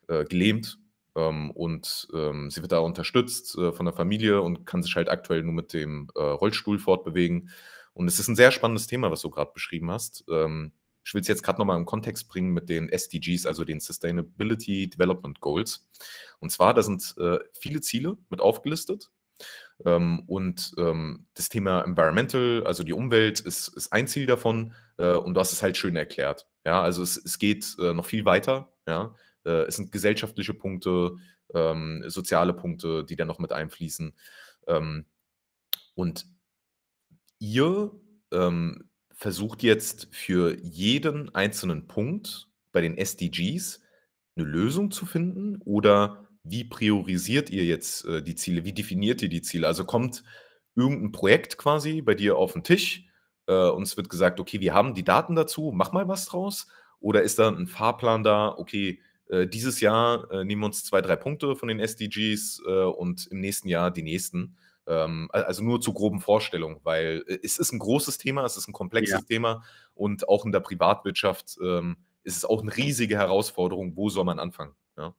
[0.07, 0.77] äh, gelähmt
[1.15, 5.09] ähm, und ähm, sie wird da unterstützt äh, von der Familie und kann sich halt
[5.09, 7.49] aktuell nur mit dem äh, Rollstuhl fortbewegen.
[7.93, 10.23] Und es ist ein sehr spannendes Thema, was du gerade beschrieben hast.
[10.29, 10.71] Ähm,
[11.03, 14.89] ich will es jetzt gerade nochmal im Kontext bringen mit den SDGs, also den Sustainability
[14.89, 15.87] Development Goals.
[16.39, 19.09] Und zwar, da sind äh, viele Ziele mit aufgelistet.
[19.85, 24.73] Ähm, und ähm, das Thema Environmental, also die Umwelt, ist, ist ein Ziel davon.
[24.97, 26.47] Äh, und du hast es halt schön erklärt.
[26.65, 28.71] Ja, also es, es geht äh, noch viel weiter.
[28.87, 31.17] Ja, äh, es sind gesellschaftliche Punkte,
[31.53, 34.13] ähm, soziale Punkte, die da noch mit einfließen.
[34.67, 35.05] Ähm,
[35.95, 36.25] und
[37.39, 37.91] ihr
[38.31, 43.81] ähm, versucht jetzt für jeden einzelnen Punkt bei den SDGs
[44.35, 48.63] eine Lösung zu finden oder wie priorisiert ihr jetzt äh, die Ziele?
[48.63, 49.67] Wie definiert ihr die Ziele?
[49.67, 50.23] Also kommt
[50.75, 53.05] irgendein Projekt quasi bei dir auf den Tisch
[53.47, 56.67] äh, und es wird gesagt, okay, wir haben die Daten dazu, mach mal was draus.
[57.01, 59.01] Oder ist da ein Fahrplan da, okay,
[59.47, 63.39] dieses Jahr äh, nehmen wir uns zwei, drei Punkte von den SDGs äh, und im
[63.39, 64.57] nächsten Jahr die nächsten.
[64.87, 68.67] Ähm, also nur zu groben Vorstellungen, weil äh, es ist ein großes Thema, es ist
[68.67, 69.21] ein komplexes ja.
[69.21, 69.63] Thema
[69.93, 74.39] und auch in der Privatwirtschaft ähm, ist es auch eine riesige Herausforderung, wo soll man
[74.39, 74.73] anfangen?
[74.97, 75.13] Ja?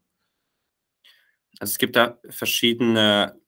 [1.60, 3.40] Also es gibt da verschiedene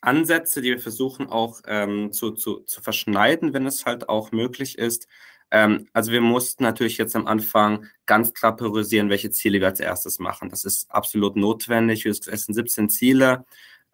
[0.00, 4.78] Ansätze, die wir versuchen auch ähm, zu, zu, zu verschneiden, wenn es halt auch möglich
[4.78, 5.08] ist.
[5.50, 9.80] Ähm, also wir mussten natürlich jetzt am Anfang ganz klar priorisieren, welche Ziele wir als
[9.80, 10.48] erstes machen.
[10.50, 12.06] Das ist absolut notwendig.
[12.06, 13.44] Es sind 17 Ziele.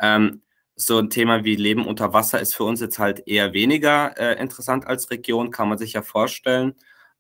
[0.01, 0.43] Ähm,
[0.77, 4.39] so ein Thema wie Leben unter Wasser ist für uns jetzt halt eher weniger äh,
[4.41, 6.75] interessant als Region, kann man sich ja vorstellen.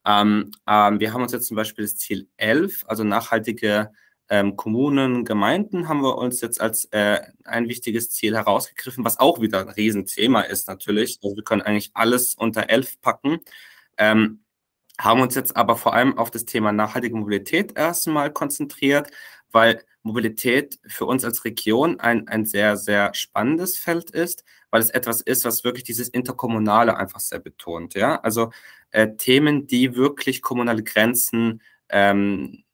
[0.05, 3.91] Ähm, ähm, wir haben uns jetzt zum Beispiel das Ziel 11, also nachhaltige
[4.29, 9.41] ähm, Kommunen, Gemeinden haben wir uns jetzt als äh, ein wichtiges Ziel herausgegriffen, was auch
[9.41, 11.19] wieder ein Riesenthema ist natürlich.
[11.23, 13.39] Also wir können eigentlich alles unter elf packen.
[13.99, 14.43] Ähm,
[14.99, 19.11] haben uns jetzt aber vor allem auf das Thema nachhaltige Mobilität erstmal konzentriert,
[19.53, 24.91] weil Mobilität für uns als Region ein, ein sehr, sehr spannendes Feld ist, weil es
[24.91, 27.95] etwas ist, was wirklich dieses Interkommunale einfach sehr betont.
[27.95, 28.17] Ja?
[28.21, 28.51] Also
[28.91, 32.65] äh, Themen, die wirklich kommunale Grenzen ähm,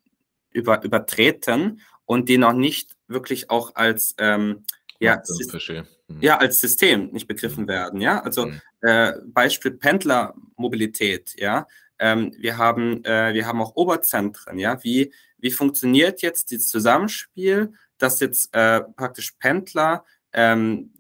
[0.51, 4.65] über, übertreten und die noch nicht wirklich auch als ähm,
[5.03, 5.23] ja,
[5.69, 6.21] ja, mhm.
[6.21, 7.69] ja, als System nicht begriffen mhm.
[7.69, 8.01] werden.
[8.01, 8.61] Ja, also mhm.
[8.81, 11.35] äh, Beispiel Pendlermobilität.
[11.37, 11.67] Ja,
[11.99, 14.59] ähm, wir haben äh, wir haben auch Oberzentren.
[14.59, 20.93] Ja, wie wie funktioniert jetzt das Zusammenspiel, dass jetzt äh, praktisch Pendler ähm,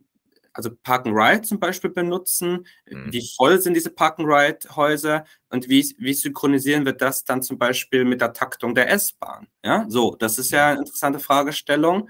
[0.55, 2.67] also Park and Ride zum Beispiel benutzen.
[2.88, 3.12] Mhm.
[3.12, 7.43] Wie voll sind diese Park and Ride Häuser und wie, wie synchronisieren wir das dann
[7.43, 9.49] zum Beispiel mit der Taktung der S-Bahn?
[9.65, 12.09] Ja, so, das ist ja eine interessante Fragestellung.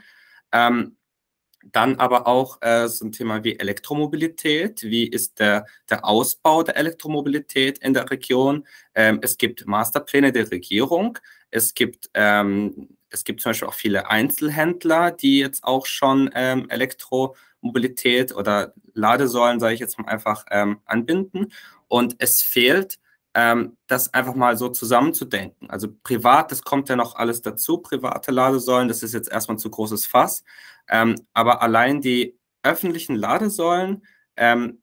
[0.52, 0.96] Ähm,
[1.70, 4.82] dann aber auch äh, so ein Thema wie Elektromobilität.
[4.82, 8.66] Wie ist der, der Ausbau der Elektromobilität in der Region?
[8.94, 11.18] Ähm, es gibt Masterpläne der Regierung.
[11.50, 16.68] Es gibt, ähm, es gibt zum Beispiel auch viele Einzelhändler, die jetzt auch schon ähm,
[16.68, 21.52] Elektro Mobilität oder Ladesäulen, sage ich jetzt mal einfach, ähm, anbinden.
[21.88, 22.98] Und es fehlt,
[23.34, 25.70] ähm, das einfach mal so zusammenzudenken.
[25.70, 29.70] Also privat, das kommt ja noch alles dazu, private Ladesäulen, das ist jetzt erstmal zu
[29.70, 30.44] großes Fass.
[30.88, 34.04] Ähm, aber allein die öffentlichen Ladesäulen
[34.36, 34.82] ähm,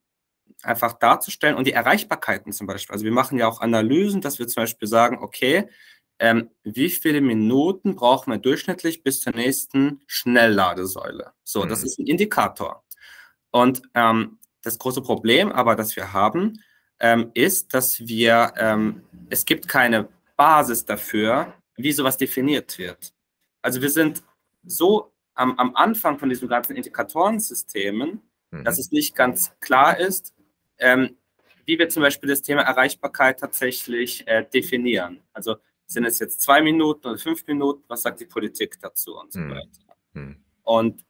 [0.63, 2.93] einfach darzustellen und die Erreichbarkeiten zum Beispiel.
[2.93, 5.69] Also wir machen ja auch Analysen, dass wir zum Beispiel sagen, okay,
[6.19, 11.31] ähm, wie viele Minuten brauchen wir durchschnittlich bis zur nächsten Schnellladesäule.
[11.43, 11.69] So, mhm.
[11.69, 12.83] das ist ein Indikator.
[13.51, 16.61] Und ähm, das große Problem aber, das wir haben,
[16.99, 23.13] ähm, ist, dass wir, ähm, es gibt keine Basis dafür, wie sowas definiert wird.
[23.61, 24.21] Also wir sind
[24.63, 28.21] so am, am Anfang von diesen ganzen Indikatorensystemen,
[28.51, 28.63] mhm.
[28.63, 30.35] dass es nicht ganz klar ist,
[30.77, 31.17] ähm,
[31.65, 35.21] wie wir zum Beispiel das Thema Erreichbarkeit tatsächlich äh, definieren.
[35.33, 37.83] Also sind es jetzt zwei Minuten oder fünf Minuten?
[37.87, 39.51] Was sagt die Politik dazu und so hm.
[39.51, 39.97] weiter?
[40.13, 40.43] Hm.
[40.63, 41.05] Und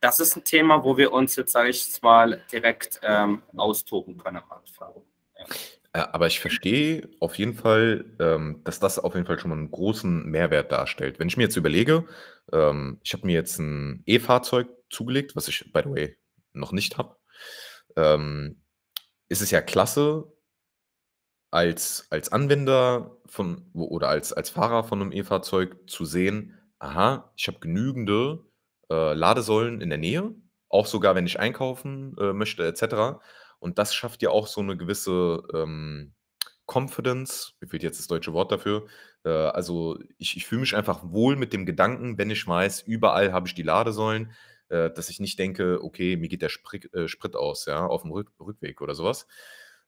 [0.00, 4.36] das ist ein Thema, wo wir uns jetzt, sage ich mal, direkt ähm, austoben können
[4.36, 4.92] am Anfang.
[5.38, 5.46] Ja.
[5.96, 9.56] Äh, aber ich verstehe auf jeden Fall, ähm, dass das auf jeden Fall schon mal
[9.56, 11.18] einen großen Mehrwert darstellt.
[11.18, 12.04] Wenn ich mir jetzt überlege,
[12.52, 16.16] ähm, ich habe mir jetzt ein E-Fahrzeug zugelegt, was ich, by the way,
[16.52, 17.16] noch nicht habe,
[17.96, 18.62] ähm,
[19.28, 20.30] ist es ja klasse,
[21.50, 27.48] als, als Anwender von oder als, als Fahrer von einem E-Fahrzeug zu sehen, aha, ich
[27.48, 28.44] habe genügende
[28.90, 30.34] äh, Ladesäulen in der Nähe,
[30.68, 33.18] auch sogar wenn ich einkaufen äh, möchte, etc.
[33.58, 36.14] Und das schafft ja auch so eine gewisse ähm,
[36.66, 38.86] Confidence, mir fehlt jetzt das deutsche Wort dafür.
[39.24, 43.32] Äh, also ich, ich fühle mich einfach wohl mit dem Gedanken, wenn ich weiß, überall
[43.32, 44.32] habe ich die Ladesäulen,
[44.68, 48.02] äh, dass ich nicht denke, okay, mir geht der Sprit, äh, Sprit aus, ja, auf
[48.02, 49.26] dem Rück, Rückweg oder sowas.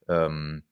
[0.09, 0.65] Ähm,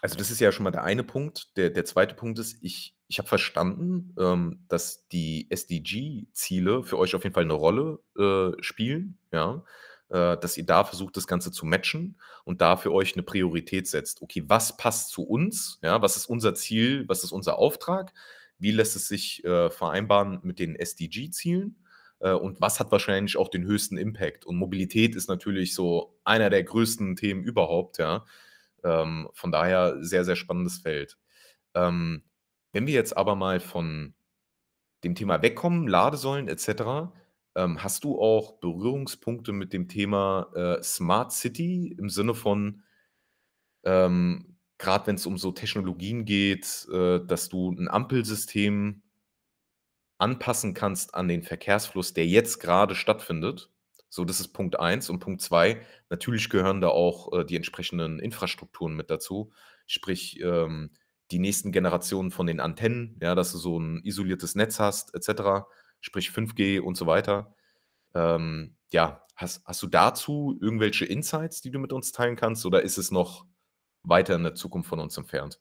[0.00, 1.56] also das ist ja schon mal der eine Punkt.
[1.56, 7.14] Der, der zweite Punkt ist, ich, ich habe verstanden, ähm, dass die SDG-Ziele für euch
[7.14, 9.64] auf jeden Fall eine Rolle äh, spielen, ja,
[10.08, 14.22] dass ihr da versucht, das Ganze zu matchen und da für euch eine Priorität setzt.
[14.22, 15.78] Okay, was passt zu uns?
[15.82, 17.04] Ja, was ist unser Ziel?
[17.08, 18.14] Was ist unser Auftrag?
[18.58, 21.76] Wie lässt es sich äh, vereinbaren mit den SDG-Zielen?
[22.20, 24.44] Äh, und was hat wahrscheinlich auch den höchsten Impact?
[24.46, 28.24] Und Mobilität ist natürlich so einer der größten Themen überhaupt, ja.
[28.84, 31.18] Ähm, von daher sehr, sehr spannendes Feld.
[31.74, 32.24] Ähm,
[32.72, 34.14] wenn wir jetzt aber mal von
[35.04, 37.12] dem Thema wegkommen, Ladesäulen etc.,
[37.58, 42.84] ähm, hast du auch Berührungspunkte mit dem Thema äh, Smart City im Sinne von,
[43.82, 49.02] ähm, gerade wenn es um so Technologien geht, äh, dass du ein Ampelsystem
[50.18, 53.70] anpassen kannst an den Verkehrsfluss, der jetzt gerade stattfindet?
[54.08, 55.10] So, das ist Punkt 1.
[55.10, 59.50] Und Punkt 2, natürlich gehören da auch äh, die entsprechenden Infrastrukturen mit dazu.
[59.86, 60.90] Sprich, ähm,
[61.32, 65.66] die nächsten Generationen von den Antennen, ja, dass du so ein isoliertes Netz hast, etc.,
[66.00, 67.54] sprich 5G und so weiter.
[68.14, 72.82] Ähm, ja, hast, hast du dazu irgendwelche Insights, die du mit uns teilen kannst, oder
[72.82, 73.46] ist es noch
[74.02, 75.60] weiter in der Zukunft von uns entfernt?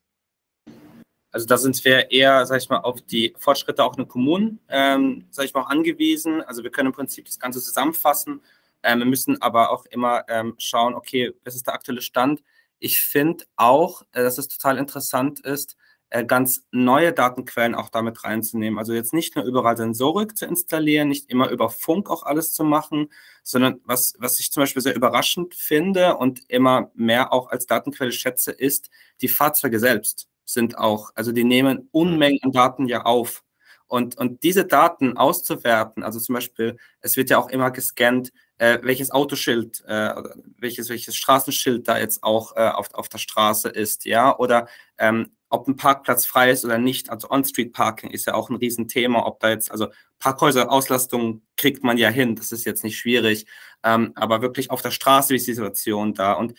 [1.31, 4.59] Also da sind wir eher, sag ich mal, auf die Fortschritte auch in den Kommunen,
[4.69, 6.41] ähm, sag ich mal, auch angewiesen.
[6.41, 8.41] Also wir können im Prinzip das Ganze zusammenfassen.
[8.81, 12.41] Ähm, wir müssen aber auch immer ähm, schauen, okay, was ist der aktuelle Stand?
[12.79, 15.75] Ich finde auch, äh, dass es total interessant ist,
[16.25, 18.79] ganz neue Datenquellen auch damit reinzunehmen.
[18.79, 22.63] Also jetzt nicht nur überall Sensorik zu installieren, nicht immer über Funk auch alles zu
[22.63, 23.11] machen,
[23.43, 28.11] sondern was, was ich zum Beispiel sehr überraschend finde und immer mehr auch als Datenquelle
[28.11, 28.89] schätze, ist
[29.21, 33.43] die Fahrzeuge selbst sind auch, also die nehmen Unmengen an Daten ja auf.
[33.85, 38.79] Und, und diese Daten auszuwerten, also zum Beispiel, es wird ja auch immer gescannt, äh,
[38.81, 40.13] welches Autoschild, äh,
[40.57, 44.67] welches, welches Straßenschild da jetzt auch äh, auf, auf der Straße ist, ja, oder
[44.97, 47.09] ähm, ob ein Parkplatz frei ist oder nicht.
[47.09, 49.87] Also On-Street-Parking ist ja auch ein Riesenthema, ob da jetzt, also
[50.19, 53.45] Parkhäuser-Auslastung kriegt man ja hin, das ist jetzt nicht schwierig,
[53.83, 56.33] ähm, aber wirklich auf der Straße ist die Situation da.
[56.33, 56.53] Und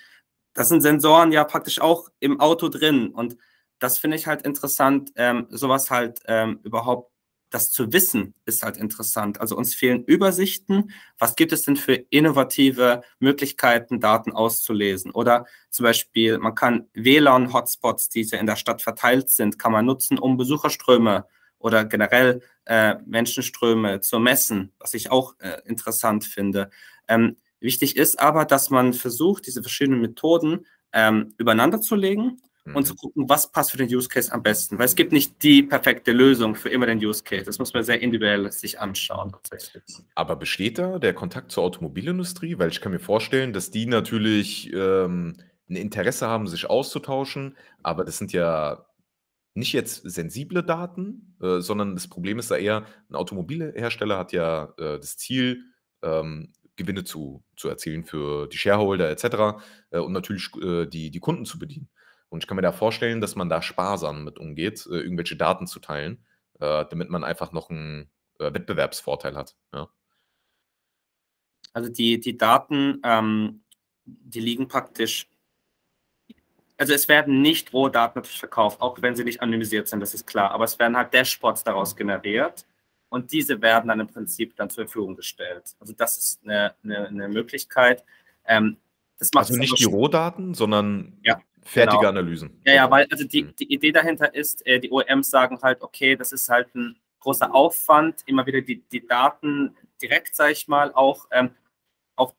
[0.54, 3.08] das sind Sensoren ja praktisch auch im Auto drin.
[3.08, 3.36] Und
[3.78, 7.12] das finde ich halt interessant, ähm, sowas halt ähm, überhaupt,
[7.50, 9.40] das zu wissen, ist halt interessant.
[9.40, 10.92] Also uns fehlen Übersichten.
[11.18, 15.10] Was gibt es denn für innovative Möglichkeiten, Daten auszulesen?
[15.12, 20.18] Oder zum Beispiel, man kann WLAN-Hotspots, die in der Stadt verteilt sind, kann man nutzen,
[20.18, 21.26] um Besucherströme
[21.58, 26.70] oder generell äh, Menschenströme zu messen, was ich auch äh, interessant finde.
[27.08, 32.40] Ähm, wichtig ist aber, dass man versucht, diese verschiedenen Methoden ähm, übereinander zu legen
[32.74, 32.98] und zu mhm.
[32.98, 34.78] gucken, was passt für den Use Case am besten.
[34.78, 37.44] Weil es gibt nicht die perfekte Lösung für immer den Use Case.
[37.44, 39.32] Das muss man sehr individuell sich anschauen.
[40.14, 42.58] Aber besteht da der Kontakt zur Automobilindustrie?
[42.58, 45.36] Weil ich kann mir vorstellen, dass die natürlich ähm,
[45.68, 48.86] ein Interesse haben, sich auszutauschen, aber das sind ja
[49.54, 54.72] nicht jetzt sensible Daten, äh, sondern das Problem ist da eher, ein Automobilhersteller hat ja
[54.78, 55.64] äh, das Ziel,
[56.02, 59.60] ähm, Gewinne zu, zu erzielen für die Shareholder etc.
[59.90, 61.88] Äh, und natürlich äh, die, die Kunden zu bedienen.
[62.28, 65.66] Und ich kann mir da vorstellen, dass man da sparsam mit umgeht, äh, irgendwelche Daten
[65.66, 66.24] zu teilen,
[66.60, 69.56] äh, damit man einfach noch einen äh, Wettbewerbsvorteil hat.
[69.72, 69.88] Ja.
[71.72, 73.62] Also die, die Daten, ähm,
[74.04, 75.28] die liegen praktisch,
[76.76, 80.50] also es werden nicht Rohdaten verkauft, auch wenn sie nicht anonymisiert sind, das ist klar,
[80.52, 82.64] aber es werden halt Dashboards daraus generiert
[83.08, 85.74] und diese werden dann im Prinzip dann zur Verfügung gestellt.
[85.80, 88.04] Also das ist eine, eine, eine Möglichkeit.
[88.44, 88.76] Ähm,
[89.34, 91.40] also nicht die Rohdaten, sondern ja.
[91.68, 92.08] Fertige genau.
[92.08, 92.60] Analysen.
[92.64, 93.56] Ja, ja, weil also die, mhm.
[93.56, 97.54] die Idee dahinter ist, äh, die OEMs sagen halt, okay, das ist halt ein großer
[97.54, 101.50] Aufwand, immer wieder die, die Daten direkt, sage ich mal, auch ähm,
[102.16, 102.34] auf,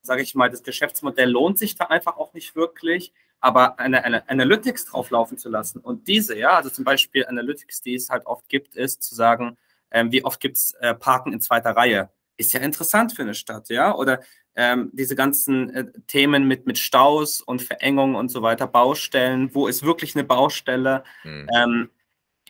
[0.00, 4.28] sage ich mal, das Geschäftsmodell lohnt sich da einfach auch nicht wirklich, aber eine, eine
[4.28, 8.48] Analytics drauflaufen zu lassen und diese, ja, also zum Beispiel Analytics, die es halt oft
[8.48, 9.58] gibt, ist zu sagen,
[9.90, 12.10] ähm, wie oft gibt es äh, Parken in zweiter Reihe,
[12.40, 14.20] ist ja interessant für eine Stadt, ja, oder
[14.56, 19.68] ähm, diese ganzen äh, Themen mit, mit Staus und Verengungen und so weiter, Baustellen, wo
[19.68, 21.48] ist wirklich eine Baustelle, mhm.
[21.54, 21.90] ähm,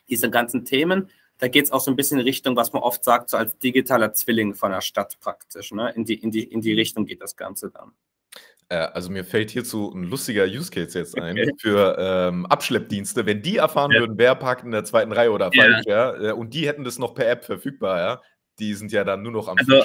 [0.09, 1.11] diese ganzen Themen.
[1.39, 3.59] Da geht es auch so ein bisschen in Richtung, was man oft sagt, so als
[3.59, 5.73] digitaler Zwilling von der Stadt praktisch.
[5.73, 5.93] Ne?
[5.97, 7.93] In, die, in, die, in die Richtung geht das Ganze dann.
[8.69, 11.53] Äh, also mir fällt hierzu ein lustiger Use Case jetzt ein okay.
[11.59, 13.27] für ähm, Abschleppdienste.
[13.27, 14.01] Wenn die erfahren ja.
[14.01, 16.17] würden, wer parkt in der zweiten Reihe oder falsch, ja.
[16.17, 18.23] ja, äh, und die hätten das noch per App verfügbar, ja,
[18.61, 19.85] die sind ja dann nur noch am also,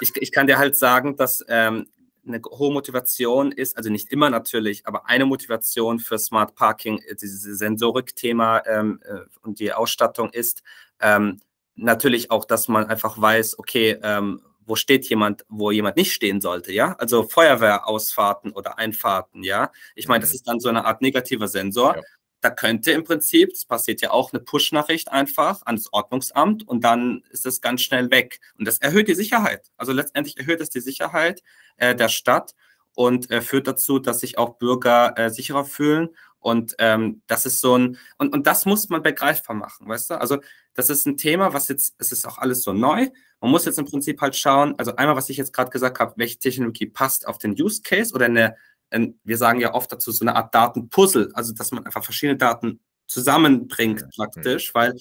[0.00, 1.86] ich, ich, kann dir halt sagen, dass ähm,
[2.26, 7.14] eine hohe Motivation ist, also nicht immer natürlich, aber eine Motivation für Smart Parking, äh,
[7.14, 10.62] dieses Sensorik-Thema ähm, äh, und die Ausstattung ist
[11.00, 11.40] ähm,
[11.76, 16.40] natürlich auch, dass man einfach weiß, okay, ähm, wo steht jemand, wo jemand nicht stehen
[16.40, 16.94] sollte, ja?
[16.94, 19.70] Also Feuerwehrausfahrten oder Einfahrten, ja?
[19.94, 20.36] Ich meine, das mhm.
[20.36, 21.96] ist dann so eine Art negativer Sensor.
[21.96, 22.02] Ja.
[22.44, 27.22] Da könnte im Prinzip, das passiert ja auch, eine Push-Nachricht einfach ans Ordnungsamt und dann
[27.30, 28.38] ist es ganz schnell weg.
[28.58, 29.70] Und das erhöht die Sicherheit.
[29.78, 31.42] Also letztendlich erhöht es die Sicherheit
[31.78, 32.54] äh, der Stadt
[32.94, 36.10] und äh, führt dazu, dass sich auch Bürger äh, sicherer fühlen.
[36.38, 40.20] Und ähm, das ist so ein, und, und das muss man begreifbar machen, weißt du?
[40.20, 40.40] Also
[40.74, 43.08] das ist ein Thema, was jetzt, es ist auch alles so neu.
[43.40, 46.12] Man muss jetzt im Prinzip halt schauen, also einmal, was ich jetzt gerade gesagt habe,
[46.18, 48.56] welche Technologie passt auf den Use Case oder eine, ein,
[48.90, 52.80] wir sagen ja oft dazu, so eine Art Datenpuzzle, also dass man einfach verschiedene Daten
[53.06, 54.08] zusammenbringt ja.
[54.16, 54.96] praktisch, weil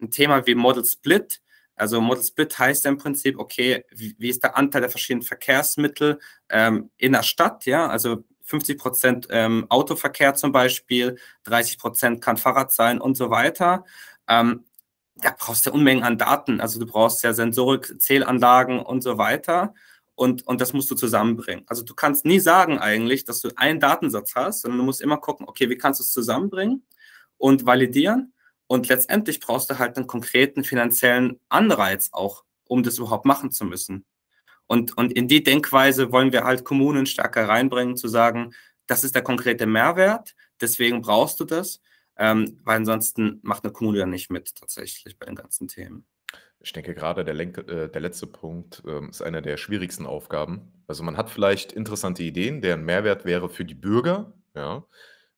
[0.00, 1.40] ein Thema wie Model Split,
[1.76, 5.22] also Model Split heißt ja im Prinzip, okay, wie, wie ist der Anteil der verschiedenen
[5.22, 12.20] Verkehrsmittel ähm, in der Stadt, ja, also 50 Prozent ähm, Autoverkehr zum Beispiel, 30 Prozent
[12.20, 13.84] kann Fahrrad sein und so weiter.
[14.28, 14.64] Ähm,
[15.16, 16.60] da brauchst du Unmengen an Daten.
[16.60, 19.74] Also du brauchst ja Sensorik, Zählanlagen und so weiter.
[20.22, 21.64] Und, und das musst du zusammenbringen.
[21.66, 25.16] Also du kannst nie sagen eigentlich, dass du einen Datensatz hast, sondern du musst immer
[25.16, 26.86] gucken, okay, wie kannst du es zusammenbringen
[27.38, 28.32] und validieren.
[28.68, 33.64] Und letztendlich brauchst du halt einen konkreten finanziellen Anreiz auch, um das überhaupt machen zu
[33.64, 34.04] müssen.
[34.68, 38.54] Und, und in die Denkweise wollen wir halt Kommunen stärker reinbringen, zu sagen,
[38.86, 41.80] das ist der konkrete Mehrwert, deswegen brauchst du das
[42.16, 46.06] ähm, weil ansonsten macht eine Kommune ja nicht mit tatsächlich bei den ganzen Themen.
[46.62, 50.72] Ich denke gerade der, Lenk äh, der letzte Punkt ähm, ist einer der schwierigsten Aufgaben.
[50.86, 54.84] Also man hat vielleicht interessante Ideen, deren Mehrwert wäre für die Bürger, ja,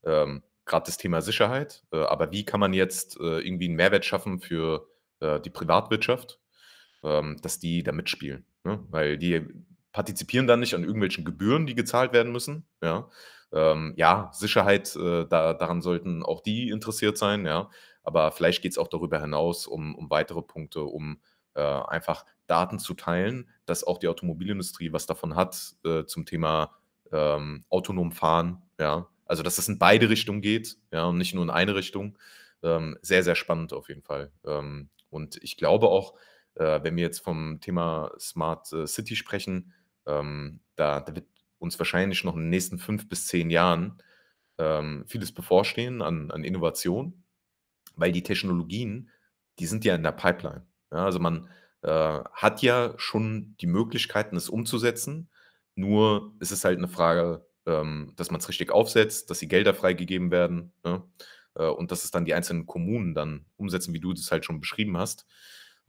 [0.04, 1.82] ähm, gerade das Thema Sicherheit.
[1.92, 4.86] Äh, aber wie kann man jetzt äh, irgendwie einen Mehrwert schaffen für
[5.20, 6.40] äh, die Privatwirtschaft,
[7.02, 8.44] ähm, dass die da mitspielen?
[8.64, 8.84] Ne?
[8.90, 9.46] Weil die
[9.92, 13.08] partizipieren dann nicht an irgendwelchen Gebühren, die gezahlt werden müssen, ja,
[13.54, 17.70] ähm, ja, Sicherheit, äh, da, daran sollten auch die interessiert sein, ja.
[18.04, 21.20] Aber vielleicht geht es auch darüber hinaus um, um weitere Punkte, um
[21.54, 26.76] äh, einfach Daten zu teilen, dass auch die Automobilindustrie was davon hat äh, zum Thema
[27.12, 29.08] ähm, autonom fahren, ja.
[29.26, 32.18] Also dass es in beide Richtungen geht, ja, und nicht nur in eine Richtung.
[32.62, 34.32] Ähm, sehr, sehr spannend auf jeden Fall.
[34.44, 36.14] Ähm, und ich glaube auch,
[36.56, 39.72] äh, wenn wir jetzt vom Thema Smart äh, City sprechen,
[40.06, 41.26] ähm, da, da wird
[41.58, 43.98] uns wahrscheinlich noch in den nächsten fünf bis zehn Jahren
[44.58, 47.23] ähm, vieles bevorstehen an, an Innovation,
[47.96, 49.10] weil die Technologien,
[49.58, 50.66] die sind ja in der Pipeline.
[50.92, 51.48] Ja, also man
[51.82, 55.28] äh, hat ja schon die Möglichkeiten, es umzusetzen,
[55.74, 59.74] nur ist es halt eine Frage, ähm, dass man es richtig aufsetzt, dass die Gelder
[59.74, 61.06] freigegeben werden ja,
[61.54, 64.60] äh, und dass es dann die einzelnen Kommunen dann umsetzen, wie du das halt schon
[64.60, 65.26] beschrieben hast.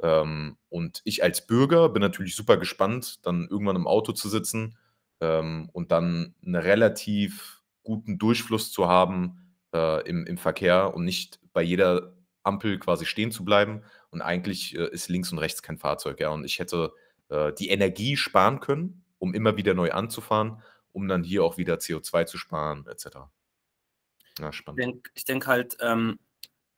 [0.02, 4.78] Ähm, und ich als Bürger bin natürlich super gespannt, dann irgendwann im Auto zu sitzen
[5.22, 11.40] ähm, und dann einen relativ guten Durchfluss zu haben äh, im, im Verkehr und nicht
[11.56, 12.14] bei jeder
[12.44, 13.82] Ampel quasi stehen zu bleiben.
[14.12, 16.20] Und eigentlich äh, ist links und rechts kein Fahrzeug.
[16.20, 16.30] Ja.
[16.30, 16.94] Und ich hätte
[17.30, 21.76] äh, die Energie sparen können, um immer wieder neu anzufahren, um dann hier auch wieder
[21.76, 23.18] CO2 zu sparen, etc.
[24.38, 24.80] Ja, spannend.
[24.80, 26.20] Ich denke denk halt, ähm,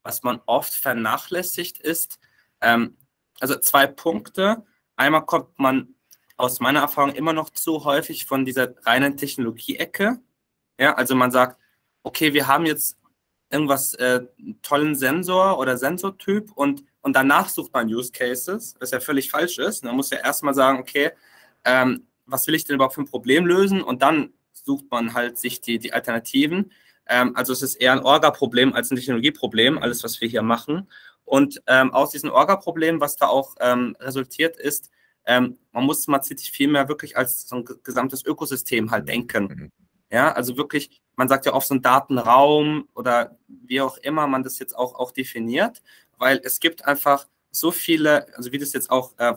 [0.04, 2.20] was man oft vernachlässigt ist,
[2.62, 2.96] ähm,
[3.40, 4.64] also zwei Punkte.
[4.96, 5.96] Einmal kommt man
[6.38, 10.20] aus meiner Erfahrung immer noch zu häufig von dieser reinen Technologie-Ecke.
[10.80, 11.60] Ja, also man sagt,
[12.04, 12.97] okay, wir haben jetzt
[13.50, 14.22] irgendwas, äh,
[14.62, 19.58] tollen Sensor oder Sensortyp und, und danach sucht man Use Cases, was ja völlig falsch
[19.58, 19.84] ist.
[19.84, 21.12] Man muss ja erstmal sagen, okay,
[21.64, 23.82] ähm, was will ich denn überhaupt für ein Problem lösen?
[23.82, 26.72] Und dann sucht man halt sich die, die Alternativen.
[27.08, 30.90] Ähm, also es ist eher ein Orga-Problem als ein Technologieproblem, alles, was wir hier machen.
[31.24, 34.90] Und ähm, aus diesem Orga-Problem, was da auch ähm, resultiert, ist,
[35.26, 39.44] ähm, man muss City viel mehr wirklich als so ein gesamtes Ökosystem halt denken.
[39.44, 39.72] Mhm.
[40.10, 44.44] Ja, also wirklich, man sagt ja oft so ein Datenraum oder wie auch immer man
[44.44, 45.82] das jetzt auch, auch definiert,
[46.18, 49.34] weil es gibt einfach so viele, also wie du es jetzt auch äh,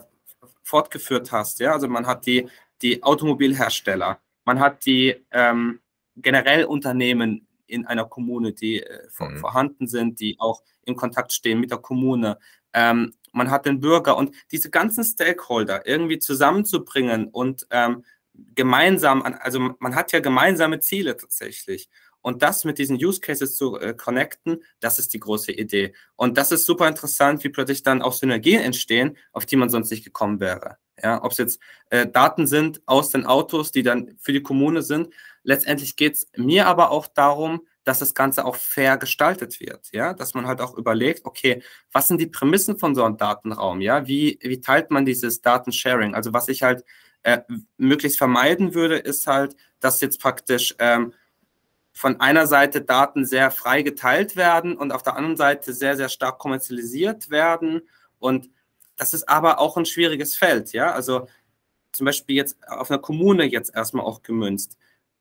[0.63, 2.47] fortgeführt hast, ja, also man hat die,
[2.81, 5.79] die Automobilhersteller, man hat die ähm,
[6.15, 9.37] generell Unternehmen in einer Kommune, die äh, mhm.
[9.39, 12.37] vorhanden sind, die auch in Kontakt stehen mit der Kommune.
[12.73, 18.03] Ähm, man hat den Bürger und diese ganzen Stakeholder irgendwie zusammenzubringen und ähm,
[18.33, 21.89] gemeinsam, also man hat ja gemeinsame Ziele tatsächlich.
[22.21, 25.93] Und das mit diesen Use Cases zu äh, connecten, das ist die große Idee.
[26.15, 29.89] Und das ist super interessant, wie plötzlich dann auch Synergien entstehen, auf die man sonst
[29.89, 30.77] nicht gekommen wäre.
[31.01, 31.59] Ja, ob es jetzt
[31.89, 35.09] äh, Daten sind aus den Autos, die dann für die Kommune sind.
[35.41, 40.13] Letztendlich geht es mir aber auch darum, dass das Ganze auch fair gestaltet wird, ja,
[40.13, 44.05] dass man halt auch überlegt, okay, was sind die Prämissen von so einem Datenraum, ja,
[44.05, 46.13] wie, wie teilt man dieses Datensharing?
[46.13, 46.83] Also was ich halt
[47.23, 47.39] äh,
[47.77, 51.13] möglichst vermeiden würde, ist halt, dass jetzt praktisch ähm,
[51.93, 56.09] von einer Seite Daten sehr frei geteilt werden und auf der anderen Seite sehr, sehr
[56.09, 57.81] stark kommerzialisiert werden.
[58.19, 58.49] Und
[58.97, 60.91] das ist aber auch ein schwieriges Feld, ja.
[60.91, 61.27] Also
[61.91, 64.77] zum Beispiel jetzt auf einer Kommune jetzt erstmal auch gemünzt.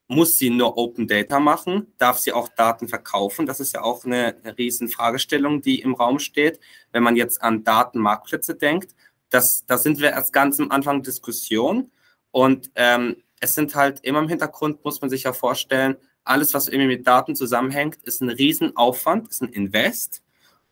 [0.07, 1.92] Muss sie nur Open Data machen?
[1.98, 3.46] Darf sie auch Daten verkaufen?
[3.46, 6.61] Das ist ja auch eine, eine riesen Fragestellung, die im Raum steht.
[6.92, 8.94] Wenn man jetzt an Datenmarktplätze denkt,
[9.31, 11.91] das, da sind wir erst ganz am Anfang Diskussion.
[12.31, 16.68] Und ähm, es sind halt immer im Hintergrund, muss man sich ja vorstellen, alles, was
[16.68, 20.22] irgendwie mit Daten zusammenhängt, ist ein Riesenaufwand, ist ein Invest.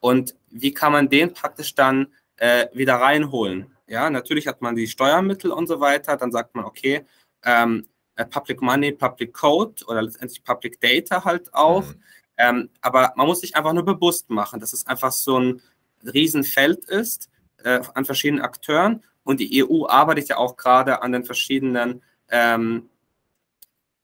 [0.01, 3.73] Und wie kann man den praktisch dann äh, wieder reinholen?
[3.87, 6.17] Ja, natürlich hat man die Steuermittel und so weiter.
[6.17, 7.07] Dann sagt man, okay,
[7.45, 7.87] ähm,
[8.17, 11.87] äh, Public Money, Public Code oder letztendlich Public Data halt auch.
[11.87, 12.03] Mhm.
[12.37, 15.63] Ähm, aber man muss sich einfach nur bewusst machen, dass es einfach so ein
[16.05, 17.31] Riesenfeld ist
[17.65, 19.03] äh, an verschiedenen Akteuren.
[19.25, 22.89] Und die EU arbeitet ja auch gerade an den verschiedenen ähm,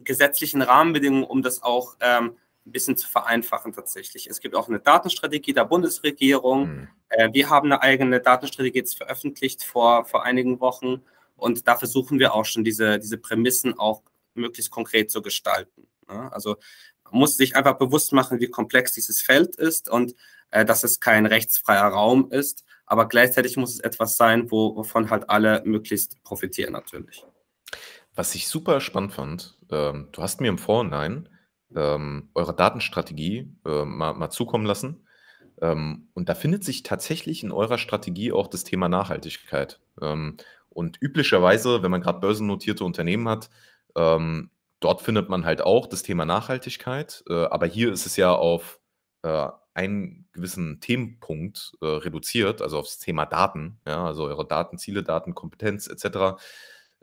[0.00, 2.36] gesetzlichen Rahmenbedingungen, um das auch ähm,
[2.66, 4.26] ein bisschen zu vereinfachen tatsächlich.
[4.26, 6.68] Es gibt auch eine Datenstrategie der Bundesregierung.
[6.68, 6.88] Mhm.
[7.08, 11.02] Äh, wir haben eine eigene Datenstrategie jetzt veröffentlicht vor, vor einigen Wochen
[11.36, 14.02] und da versuchen wir auch schon diese, diese Prämissen auch
[14.34, 15.86] möglichst konkret zu gestalten.
[16.08, 16.32] Ne?
[16.32, 16.56] Also
[17.04, 20.14] man muss sich einfach bewusst machen, wie komplex dieses Feld ist und
[20.50, 25.10] äh, dass es kein rechtsfreier Raum ist, aber gleichzeitig muss es etwas sein, wo, wovon
[25.10, 27.24] halt alle möglichst profitieren natürlich.
[28.14, 31.28] Was ich super spannend fand, ähm, du hast mir im Vorhinein
[31.74, 35.06] ähm, eure Datenstrategie äh, mal, mal zukommen lassen.
[35.60, 39.80] Ähm, und da findet sich tatsächlich in eurer Strategie auch das Thema Nachhaltigkeit.
[40.00, 40.36] Ähm,
[40.68, 43.50] und üblicherweise, wenn man gerade börsennotierte Unternehmen hat,
[43.96, 47.24] ähm, dort findet man halt auch das Thema Nachhaltigkeit.
[47.28, 48.80] Äh, aber hier ist es ja auf
[49.22, 55.88] äh, einen gewissen Themenpunkt äh, reduziert, also aufs Thema Daten, ja, also eure Datenziele, Datenkompetenz
[55.88, 56.40] etc.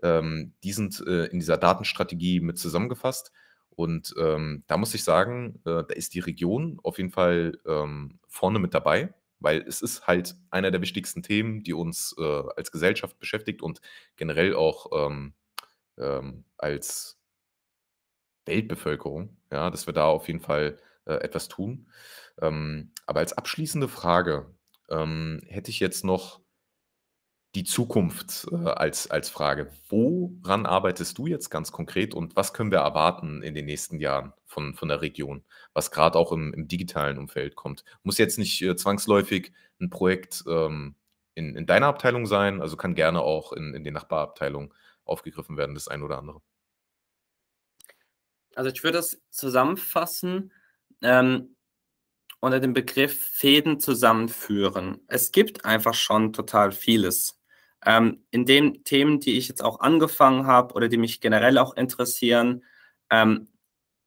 [0.01, 3.32] Ähm, die sind äh, in dieser Datenstrategie mit zusammengefasst.
[3.69, 8.19] Und ähm, da muss ich sagen, äh, da ist die Region auf jeden Fall ähm,
[8.28, 12.72] vorne mit dabei, weil es ist halt einer der wichtigsten Themen, die uns äh, als
[12.72, 13.82] Gesellschaft beschäftigt und
[14.15, 15.34] generell auch ähm,
[15.97, 17.19] ähm, als
[18.45, 21.88] Weltbevölkerung, ja, dass wir da auf jeden Fall äh, etwas tun.
[22.40, 24.54] Ähm, aber als abschließende Frage
[24.90, 26.42] ähm, hätte ich jetzt noch
[27.56, 29.72] die Zukunft äh, als, als Frage.
[29.90, 34.34] Woran arbeitest du jetzt ganz konkret und was können wir erwarten in den nächsten Jahren
[34.46, 37.84] von, von der Region, was gerade auch im, im digitalen Umfeld kommt?
[38.04, 39.52] Muss jetzt nicht äh, zwangsläufig
[39.82, 40.96] ein Projekt ähm,
[41.34, 44.74] in, in deiner Abteilung sein, also kann gerne auch in, in den Nachbarabteilungen
[45.04, 46.42] aufgegriffen werden, das ein oder andere.
[48.56, 50.52] Also ich würde das zusammenfassen.
[51.02, 51.56] Ähm,
[52.42, 55.00] unter dem Begriff Fäden zusammenführen.
[55.08, 57.39] Es gibt einfach schon total vieles.
[57.86, 61.76] Ähm, in den Themen, die ich jetzt auch angefangen habe oder die mich generell auch
[61.76, 62.64] interessieren,
[63.10, 63.48] ähm,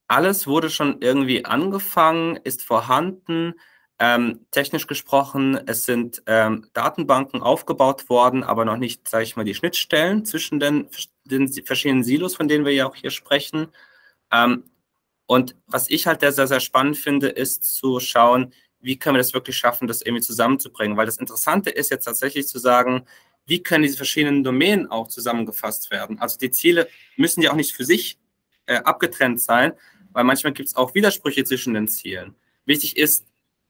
[0.09, 3.55] alles wurde schon irgendwie angefangen, ist vorhanden.
[4.01, 9.45] Ähm, technisch gesprochen, es sind ähm, Datenbanken aufgebaut worden, aber noch nicht, sage ich mal,
[9.45, 10.89] die Schnittstellen zwischen den,
[11.25, 13.69] den verschiedenen Silos, von denen wir ja auch hier sprechen.
[15.27, 19.33] Und was ich halt sehr, sehr spannend finde, ist zu schauen, wie können wir das
[19.33, 20.97] wirklich schaffen, das irgendwie zusammenzubringen.
[20.97, 23.07] Weil das Interessante ist jetzt tatsächlich zu sagen,
[23.47, 26.19] wie können diese verschiedenen Domänen auch zusammengefasst werden.
[26.19, 28.19] Also die Ziele müssen ja auch nicht für sich
[28.67, 29.73] äh, abgetrennt sein,
[30.13, 32.35] weil manchmal gibt es auch Widersprüche zwischen den Zielen.
[32.67, 33.27] Wichtig ist,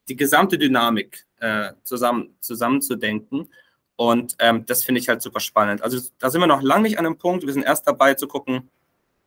[0.09, 3.49] die gesamte Dynamik äh, zusammen, zusammenzudenken.
[3.97, 5.83] Und ähm, das finde ich halt super spannend.
[5.83, 7.47] Also da sind wir noch lange nicht an einem Punkt.
[7.47, 8.71] Wir sind erst dabei zu gucken,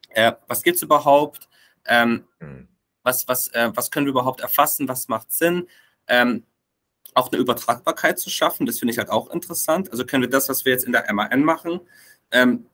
[0.10, 1.50] äh, was gibt es überhaupt,
[1.88, 2.68] ähm, mhm.
[3.04, 5.68] was, was, äh, was können wir überhaupt erfassen, was macht Sinn.
[6.08, 6.44] Ähm,
[7.14, 8.66] auch eine Übertragbarkeit zu schaffen.
[8.66, 9.92] Das finde ich halt auch interessant.
[9.92, 11.82] Also können wir das, was wir jetzt in der MAN machen,
[12.32, 12.68] ähm,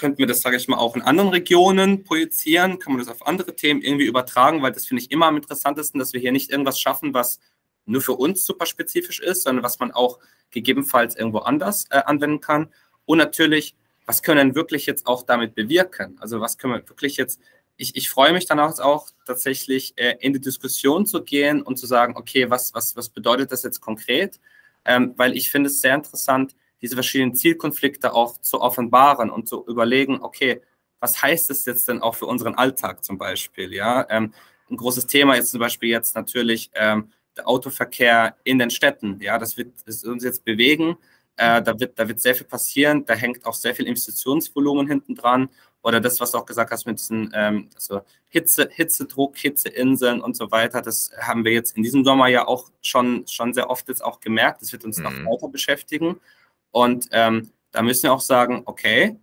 [0.00, 2.78] könnten wir das, sage ich mal, auch in anderen Regionen projizieren?
[2.78, 4.62] Kann man das auf andere Themen irgendwie übertragen?
[4.62, 7.38] Weil das finde ich immer am interessantesten, dass wir hier nicht irgendwas schaffen, was
[7.84, 10.18] nur für uns super spezifisch ist, sondern was man auch
[10.50, 12.72] gegebenenfalls irgendwo anders äh, anwenden kann.
[13.04, 13.76] Und natürlich,
[14.06, 16.16] was können wir wirklich jetzt auch damit bewirken?
[16.18, 17.38] Also was können wir wirklich jetzt
[17.80, 21.86] ich, ich freue mich dann auch, tatsächlich äh, in die Diskussion zu gehen und zu
[21.86, 24.38] sagen, okay, was, was, was bedeutet das jetzt konkret?
[24.84, 29.64] Ähm, weil ich finde es sehr interessant, diese verschiedenen Zielkonflikte auch zu offenbaren und zu
[29.66, 30.60] überlegen, okay,
[31.00, 33.72] was heißt das jetzt denn auch für unseren Alltag zum Beispiel?
[33.72, 34.34] Ja, ähm,
[34.70, 39.18] ein großes Thema ist zum Beispiel jetzt natürlich ähm, der Autoverkehr in den Städten.
[39.20, 40.98] Ja, das wird das uns jetzt bewegen.
[41.36, 43.06] Äh, da, wird, da wird sehr viel passieren.
[43.06, 45.48] Da hängt auch sehr viel Investitionsvolumen hinten dran.
[45.82, 50.36] Oder das, was du auch gesagt hast mit diesen ähm, also Hitze, Hitzedruck, Hitzeinseln und
[50.36, 50.82] so weiter.
[50.82, 54.20] Das haben wir jetzt in diesem Sommer ja auch schon, schon sehr oft jetzt auch
[54.20, 54.60] gemerkt.
[54.60, 55.04] Das wird uns mhm.
[55.04, 56.20] noch weiter beschäftigen.
[56.70, 59.16] Und ähm, da müssen wir auch sagen, okay,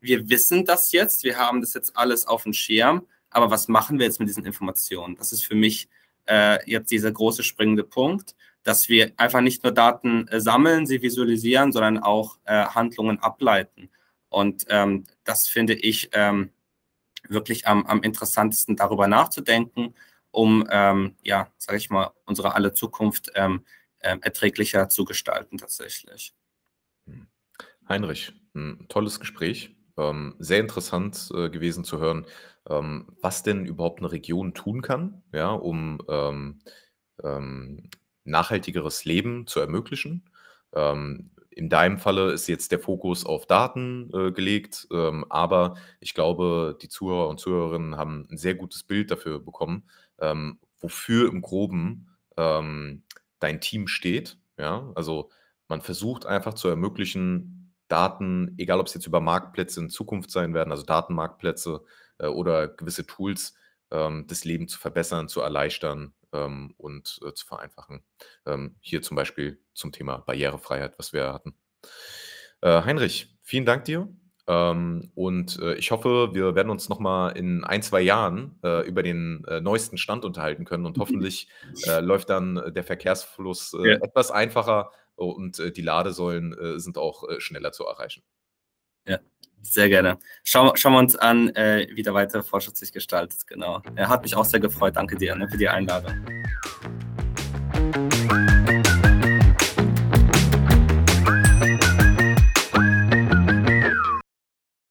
[0.00, 3.98] wir wissen das jetzt, wir haben das jetzt alles auf dem Schirm, aber was machen
[3.98, 5.16] wir jetzt mit diesen Informationen?
[5.16, 5.88] Das ist für mich
[6.28, 8.34] äh, jetzt dieser große springende Punkt,
[8.64, 13.90] dass wir einfach nicht nur Daten äh, sammeln, sie visualisieren, sondern auch äh, Handlungen ableiten.
[14.32, 16.50] Und ähm, das finde ich ähm,
[17.28, 19.94] wirklich am, am interessantesten darüber nachzudenken,
[20.30, 23.64] um, ähm, ja, sage ich mal, unsere alle Zukunft ähm,
[23.98, 26.34] äh, erträglicher zu gestalten tatsächlich.
[27.06, 27.26] Hm.
[27.88, 29.76] Heinrich, ein tolles Gespräch.
[29.98, 32.24] Ähm, sehr interessant äh, gewesen zu hören,
[32.68, 36.62] ähm, was denn überhaupt eine Region tun kann, ja, um ähm,
[37.22, 37.90] ähm,
[38.24, 40.30] nachhaltigeres Leben zu ermöglichen.
[40.74, 46.14] Ähm, in deinem Falle ist jetzt der Fokus auf Daten äh, gelegt, ähm, aber ich
[46.14, 49.84] glaube, die Zuhörer und Zuhörerinnen haben ein sehr gutes Bild dafür bekommen,
[50.20, 53.04] ähm, wofür im Groben ähm,
[53.38, 54.38] dein Team steht.
[54.58, 55.30] Ja, also
[55.68, 60.54] man versucht einfach zu ermöglichen, Daten, egal ob es jetzt über Marktplätze in Zukunft sein
[60.54, 61.82] werden, also Datenmarktplätze
[62.18, 63.54] äh, oder gewisse Tools,
[63.90, 68.04] ähm, das Leben zu verbessern, zu erleichtern ähm, und äh, zu vereinfachen.
[68.46, 71.54] Ähm, hier zum Beispiel zum Thema Barrierefreiheit, was wir hatten.
[72.60, 74.08] Äh, Heinrich, vielen Dank dir.
[74.48, 79.02] Ähm, und äh, ich hoffe, wir werden uns nochmal in ein, zwei Jahren äh, über
[79.02, 81.48] den äh, neuesten Stand unterhalten können und hoffentlich
[81.86, 83.94] äh, läuft dann der Verkehrsfluss ja.
[83.94, 88.24] etwas einfacher und die Ladesäulen sind auch schneller zu erreichen.
[89.06, 89.18] Ja,
[89.62, 90.18] sehr gerne.
[90.44, 93.46] Schauen, schauen wir uns an, wie der weitere Fortschritt sich gestaltet.
[93.46, 93.80] Genau.
[93.94, 94.96] Er hat mich auch sehr gefreut.
[94.96, 96.41] Danke dir ne, für die Einladung.